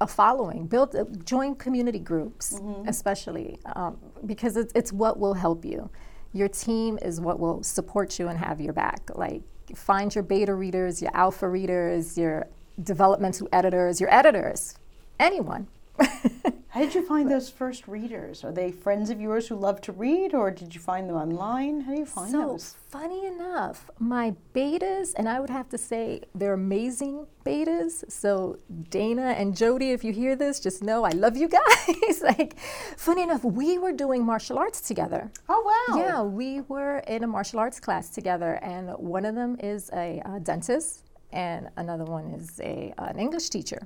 a 0.00 0.06
following. 0.06 0.66
Build 0.66 0.94
uh, 0.96 1.04
join 1.24 1.54
community 1.54 1.98
groups, 1.98 2.60
especially 2.86 3.58
um, 3.76 3.98
because 4.26 4.56
it's, 4.56 4.72
it's 4.74 4.92
what 4.92 5.18
will 5.18 5.34
help 5.34 5.64
you. 5.64 5.90
Your 6.32 6.48
team 6.48 6.98
is 7.02 7.20
what 7.20 7.38
will 7.38 7.62
support 7.62 8.18
you 8.18 8.28
and 8.28 8.38
have 8.38 8.60
your 8.60 8.72
back. 8.72 9.10
Like 9.14 9.42
find 9.74 10.14
your 10.14 10.24
beta 10.24 10.54
readers, 10.54 11.02
your 11.02 11.10
alpha 11.14 11.48
readers, 11.48 12.16
your 12.18 12.48
developmental 12.82 13.48
editors, 13.52 14.00
your 14.00 14.12
editors, 14.12 14.76
anyone. 15.18 15.68
How 16.78 16.84
did 16.84 16.94
you 16.94 17.02
find 17.02 17.28
those 17.28 17.50
first 17.50 17.88
readers? 17.88 18.44
Are 18.44 18.52
they 18.52 18.70
friends 18.70 19.10
of 19.10 19.20
yours 19.20 19.48
who 19.48 19.56
love 19.56 19.80
to 19.80 19.90
read, 19.90 20.32
or 20.32 20.52
did 20.52 20.76
you 20.76 20.80
find 20.80 21.10
them 21.10 21.16
online? 21.16 21.80
How 21.80 21.92
do 21.92 21.98
you 21.98 22.06
find 22.06 22.32
them? 22.32 22.40
So 22.40 22.48
those? 22.52 22.76
funny 22.88 23.26
enough, 23.26 23.90
my 23.98 24.36
betas, 24.54 25.12
and 25.16 25.28
I 25.28 25.40
would 25.40 25.50
have 25.50 25.68
to 25.70 25.76
say 25.76 26.20
they're 26.36 26.52
amazing 26.52 27.26
betas. 27.44 28.08
So 28.08 28.58
Dana 28.90 29.34
and 29.36 29.56
Jody, 29.56 29.90
if 29.90 30.04
you 30.04 30.12
hear 30.12 30.36
this, 30.36 30.60
just 30.60 30.80
know 30.80 31.02
I 31.02 31.10
love 31.10 31.36
you 31.36 31.48
guys. 31.48 32.20
like, 32.22 32.56
funny 32.96 33.24
enough, 33.24 33.42
we 33.42 33.76
were 33.78 33.90
doing 33.90 34.24
martial 34.24 34.56
arts 34.56 34.80
together. 34.80 35.32
Oh 35.48 35.60
wow! 35.70 35.96
Yeah, 35.98 36.22
we 36.22 36.60
were 36.60 36.98
in 37.08 37.24
a 37.24 37.26
martial 37.26 37.58
arts 37.58 37.80
class 37.80 38.10
together, 38.10 38.60
and 38.62 38.90
one 38.90 39.24
of 39.24 39.34
them 39.34 39.56
is 39.58 39.90
a, 39.92 40.22
uh 40.24 40.38
dentist, 40.38 41.02
and 41.32 41.70
another 41.76 42.04
one 42.04 42.26
is 42.26 42.60
a 42.60 42.94
an 42.98 43.18
English 43.18 43.48
teacher, 43.48 43.80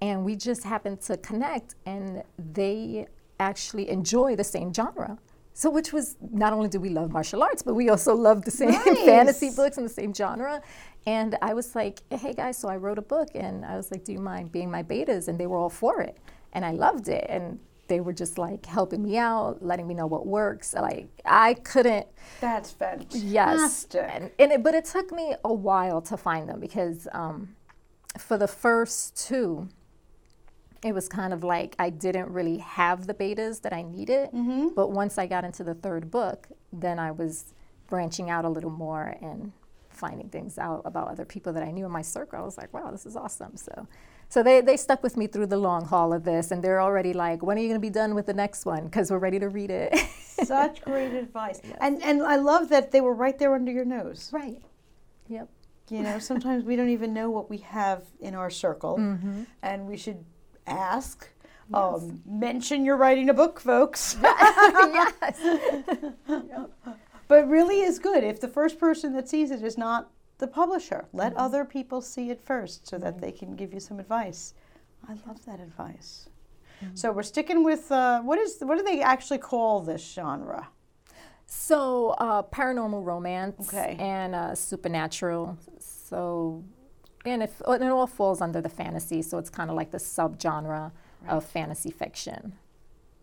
and 0.00 0.24
we 0.24 0.36
just 0.36 0.64
happened 0.64 1.00
to 1.02 1.16
connect, 1.16 1.74
and 1.86 2.22
they 2.38 3.06
actually 3.40 3.88
enjoy 3.88 4.36
the 4.36 4.44
same 4.44 4.72
genre. 4.72 5.18
So, 5.54 5.70
which 5.70 5.92
was 5.92 6.16
not 6.30 6.52
only 6.52 6.68
do 6.68 6.78
we 6.78 6.88
love 6.88 7.10
martial 7.10 7.42
arts, 7.42 7.62
but 7.62 7.74
we 7.74 7.88
also 7.88 8.14
love 8.14 8.44
the 8.44 8.50
same 8.50 8.72
fantasy 9.06 9.50
books 9.50 9.76
and 9.76 9.84
the 9.84 9.92
same 9.92 10.14
genre. 10.14 10.62
And 11.04 11.36
I 11.42 11.52
was 11.54 11.74
like, 11.74 12.00
hey 12.10 12.32
guys, 12.32 12.58
so 12.58 12.68
I 12.68 12.76
wrote 12.76 12.98
a 12.98 13.02
book, 13.02 13.28
and 13.34 13.64
I 13.64 13.76
was 13.76 13.90
like, 13.90 14.04
do 14.04 14.12
you 14.12 14.20
mind 14.20 14.52
being 14.52 14.70
my 14.70 14.82
betas? 14.82 15.26
And 15.26 15.38
they 15.38 15.46
were 15.46 15.56
all 15.56 15.70
for 15.70 16.00
it, 16.00 16.16
and 16.52 16.64
I 16.64 16.70
loved 16.70 17.08
it, 17.08 17.26
and 17.28 17.58
they 17.88 18.00
were 18.00 18.12
just 18.12 18.38
like 18.38 18.66
helping 18.66 19.02
me 19.02 19.16
out, 19.16 19.64
letting 19.64 19.88
me 19.88 19.94
know 19.94 20.06
what 20.06 20.26
works. 20.26 20.74
Like 20.74 21.08
I 21.24 21.54
couldn't. 21.54 22.06
That's 22.40 22.70
fantastic. 22.70 23.22
Yes, 23.24 23.86
and, 23.94 24.30
and 24.38 24.52
it, 24.52 24.62
but 24.62 24.74
it 24.74 24.84
took 24.84 25.10
me 25.10 25.34
a 25.44 25.52
while 25.52 26.00
to 26.02 26.16
find 26.16 26.48
them 26.48 26.60
because 26.60 27.08
um, 27.12 27.56
for 28.16 28.38
the 28.38 28.46
first 28.48 29.16
two, 29.26 29.68
it 30.82 30.94
was 30.94 31.08
kind 31.08 31.32
of 31.32 31.42
like 31.42 31.74
I 31.78 31.90
didn't 31.90 32.30
really 32.30 32.58
have 32.58 33.06
the 33.06 33.14
betas 33.14 33.62
that 33.62 33.72
I 33.72 33.82
needed. 33.82 34.30
But 34.74 34.88
once 34.92 35.18
I 35.18 35.26
got 35.26 35.44
into 35.44 35.64
the 35.64 35.74
third 35.74 36.10
book, 36.10 36.48
then 36.72 36.98
I 36.98 37.10
was 37.10 37.52
branching 37.88 38.30
out 38.30 38.44
a 38.44 38.48
little 38.48 38.70
more 38.70 39.16
and 39.20 39.52
finding 39.88 40.28
things 40.28 40.58
out 40.58 40.82
about 40.84 41.08
other 41.08 41.24
people 41.24 41.52
that 41.54 41.62
I 41.62 41.70
knew 41.72 41.84
in 41.86 41.90
my 41.90 42.02
circle. 42.02 42.38
I 42.38 42.42
was 42.42 42.56
like, 42.56 42.72
wow, 42.72 42.90
this 42.92 43.04
is 43.06 43.16
awesome. 43.16 43.56
So, 43.56 43.88
so 44.28 44.42
they, 44.44 44.60
they 44.60 44.76
stuck 44.76 45.02
with 45.02 45.16
me 45.16 45.26
through 45.26 45.46
the 45.46 45.56
long 45.56 45.86
haul 45.86 46.12
of 46.12 46.22
this, 46.22 46.52
and 46.52 46.62
they're 46.62 46.80
already 46.80 47.12
like, 47.12 47.42
when 47.42 47.58
are 47.58 47.60
you 47.60 47.68
going 47.68 47.80
to 47.80 47.84
be 47.84 47.90
done 47.90 48.14
with 48.14 48.26
the 48.26 48.34
next 48.34 48.64
one? 48.64 48.84
Because 48.84 49.10
we're 49.10 49.18
ready 49.18 49.40
to 49.40 49.48
read 49.48 49.70
it. 49.70 49.96
Such 50.44 50.82
great 50.82 51.14
advice. 51.14 51.60
And 51.80 52.00
and 52.04 52.22
I 52.22 52.36
love 52.36 52.68
that 52.68 52.92
they 52.92 53.00
were 53.00 53.14
right 53.14 53.36
there 53.38 53.54
under 53.54 53.72
your 53.72 53.84
nose. 53.84 54.30
right. 54.32 54.62
Yep. 55.28 55.48
You 55.90 56.02
know, 56.02 56.18
sometimes 56.18 56.64
we 56.64 56.76
don't 56.76 56.90
even 56.90 57.12
know 57.14 57.30
what 57.30 57.48
we 57.50 57.58
have 57.58 58.04
in 58.20 58.34
our 58.34 58.50
circle, 58.50 58.98
Mm-hmm. 58.98 59.42
and 59.62 59.86
we 59.88 59.96
should 59.96 60.24
ask. 60.68 61.28
Um, 61.74 62.22
mention 62.24 62.84
you're 62.84 62.96
writing 62.96 63.28
a 63.28 63.34
book, 63.34 63.60
folks. 63.60 64.16
yes. 64.22 65.38
but 67.28 67.48
really 67.48 67.80
is 67.82 67.98
good 67.98 68.24
if 68.24 68.40
the 68.40 68.48
first 68.48 68.78
person 68.80 69.12
that 69.14 69.28
sees 69.28 69.50
it 69.50 69.62
is 69.62 69.76
not 69.76 70.10
the 70.38 70.46
publisher. 70.46 71.06
Let 71.12 71.32
Mm-hmm. 71.32 71.40
other 71.40 71.64
people 71.64 72.00
see 72.00 72.30
it 72.30 72.40
first 72.40 72.86
so 72.88 72.96
that 72.98 73.20
they 73.20 73.32
can 73.32 73.54
give 73.54 73.74
you 73.74 73.80
some 73.80 74.00
advice. 74.00 74.54
I 75.08 75.12
love 75.26 75.44
that 75.44 75.60
advice. 75.60 76.28
Mm-hmm. 76.82 76.94
So 76.96 77.12
we're 77.12 77.22
sticking 77.22 77.64
with 77.64 77.92
uh, 77.92 78.20
what 78.22 78.38
is 78.38 78.58
what 78.60 78.78
do 78.78 78.84
they 78.84 79.02
actually 79.02 79.38
call 79.38 79.80
this 79.80 80.02
genre? 80.14 80.68
So, 81.50 82.10
uh, 82.18 82.42
paranormal 82.42 83.02
romance 83.04 83.68
Okay. 83.72 83.96
and 83.98 84.34
uh, 84.34 84.54
supernatural. 84.54 85.56
So, 85.78 86.62
and 87.30 87.42
and 87.42 87.82
it 87.82 87.90
all 87.90 88.06
falls 88.06 88.40
under 88.40 88.60
the 88.60 88.68
fantasy, 88.68 89.22
so 89.22 89.38
it's 89.38 89.50
kind 89.50 89.70
of 89.70 89.76
like 89.76 89.90
the 89.90 89.98
subgenre 89.98 90.92
of 91.28 91.44
fantasy 91.44 91.90
fiction. 91.90 92.54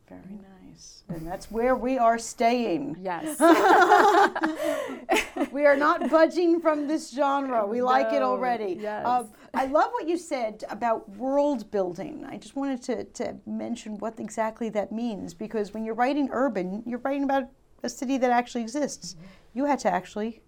Very 0.09 0.39
nice, 0.67 1.03
and 1.09 1.25
that's 1.25 1.49
where 1.49 1.75
we 1.75 1.97
are 1.97 2.19
staying. 2.19 2.97
Yes. 3.01 3.39
We 5.51 5.65
are 5.65 5.75
not 5.77 6.09
budging 6.09 6.59
from 6.59 6.87
this 6.87 7.11
genre. 7.13 7.65
We 7.65 7.81
like 7.81 8.11
it 8.13 8.21
already. 8.21 8.77
yes. 8.79 9.05
Um, 9.05 9.29
I 9.53 9.65
love 9.67 9.89
what 9.91 10.07
you 10.07 10.17
said 10.17 10.63
about 10.69 11.07
world 11.11 11.71
building. 11.71 12.25
I 12.27 12.37
just 12.37 12.55
wanted 12.57 12.81
to, 12.83 13.03
to 13.05 13.35
mention 13.45 13.97
what 13.99 14.19
exactly 14.19 14.67
that 14.69 14.91
means 14.91 15.33
because 15.33 15.73
when 15.73 15.85
you're 15.85 15.95
writing 15.95 16.27
urban, 16.31 16.83
you're 16.85 16.99
writing 16.99 17.23
about 17.23 17.45
a 17.83 17.89
city 17.89 18.17
that 18.17 18.31
actually 18.31 18.63
exists. 18.63 19.13
Mm-hmm. 19.13 19.25
You 19.53 19.65
had 19.65 19.79
to 19.79 19.93
actually 19.93 20.41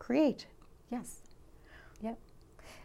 create. 0.00 0.46
yes. 0.90 1.19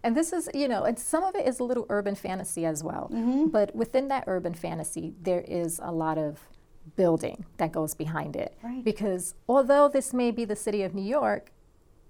And 0.05 0.15
this 0.15 0.31
is, 0.31 0.47
you 0.53 0.67
know, 0.67 0.83
and 0.83 0.99
some 0.99 1.23
of 1.23 1.35
it 1.35 1.47
is 1.47 1.59
a 1.59 1.63
little 1.63 1.87
urban 1.89 2.13
fantasy 2.13 2.63
as 2.63 2.83
well. 2.83 3.09
Mm-hmm. 3.11 3.47
But 3.47 3.75
within 3.75 4.07
that 4.09 4.25
urban 4.27 4.53
fantasy, 4.53 5.15
there 5.19 5.43
is 5.47 5.79
a 5.83 5.91
lot 5.91 6.19
of 6.19 6.39
building 6.95 7.43
that 7.57 7.71
goes 7.71 7.95
behind 7.95 8.35
it. 8.35 8.55
Right. 8.63 8.83
Because 8.83 9.33
although 9.49 9.89
this 9.89 10.13
may 10.13 10.29
be 10.29 10.45
the 10.45 10.55
city 10.55 10.83
of 10.83 10.93
New 10.93 11.01
York, 11.01 11.51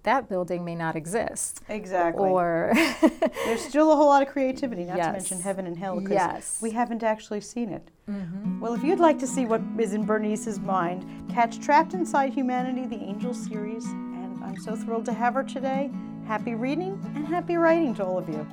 that 0.03 0.27
building 0.27 0.65
may 0.65 0.75
not 0.75 0.97
exist. 0.97 1.61
Exactly. 1.69 2.27
Or 2.29 2.73
There's 3.45 3.61
still 3.61 3.93
a 3.93 3.95
whole 3.95 4.07
lot 4.07 4.21
of 4.21 4.27
creativity, 4.27 4.83
not 4.83 4.97
to 4.97 5.11
mention 5.13 5.39
heaven 5.39 5.65
and 5.65 5.77
hell, 5.77 5.95
because 5.95 6.11
Yes. 6.11 6.59
we 6.61 6.71
haven't 6.71 7.01
actually 7.01 7.39
seen 7.41 7.69
it. 7.69 7.89
Mm-hmm. 8.09 8.59
Well, 8.59 8.73
if 8.73 8.83
you'd 8.83 8.99
like 8.99 9.17
to 9.19 9.27
see 9.27 9.45
what 9.45 9.61
is 9.79 9.93
in 9.93 10.05
Bernice's 10.05 10.59
mind, 10.59 11.05
catch 11.29 11.59
Trapped 11.61 11.93
Inside 11.93 12.33
Humanity, 12.33 12.85
the 12.85 13.01
Angel 13.01 13.33
series. 13.33 13.85
And 13.85 14.43
I'm 14.43 14.57
so 14.57 14.75
thrilled 14.75 15.05
to 15.05 15.13
have 15.13 15.33
her 15.35 15.43
today. 15.43 15.89
Happy 16.27 16.55
reading 16.55 16.99
and 17.15 17.27
happy 17.27 17.55
writing 17.55 17.93
to 17.95 18.03
all 18.03 18.17
of 18.17 18.27
you. 18.27 18.47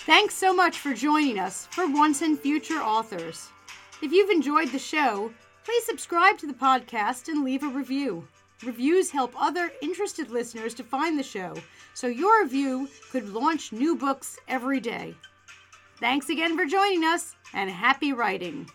Thanks 0.00 0.34
so 0.34 0.54
much 0.54 0.78
for 0.78 0.94
joining 0.94 1.38
us 1.38 1.66
for 1.70 1.86
Once 1.86 2.22
and 2.22 2.38
Future 2.38 2.80
Authors. 2.80 3.50
If 4.00 4.12
you've 4.12 4.30
enjoyed 4.30 4.70
the 4.70 4.78
show, 4.78 5.30
please 5.64 5.84
subscribe 5.84 6.38
to 6.38 6.46
the 6.46 6.54
podcast 6.54 7.28
and 7.28 7.44
leave 7.44 7.62
a 7.62 7.68
review. 7.68 8.26
Reviews 8.64 9.10
help 9.10 9.34
other 9.38 9.70
interested 9.82 10.30
listeners 10.30 10.72
to 10.74 10.82
find 10.82 11.18
the 11.18 11.22
show, 11.22 11.54
so 11.92 12.06
your 12.06 12.42
review 12.42 12.88
could 13.10 13.28
launch 13.28 13.72
new 13.72 13.94
books 13.94 14.38
every 14.48 14.80
day. 14.80 15.14
Thanks 16.00 16.30
again 16.30 16.56
for 16.56 16.64
joining 16.64 17.04
us, 17.04 17.34
and 17.52 17.68
happy 17.68 18.14
writing! 18.14 18.70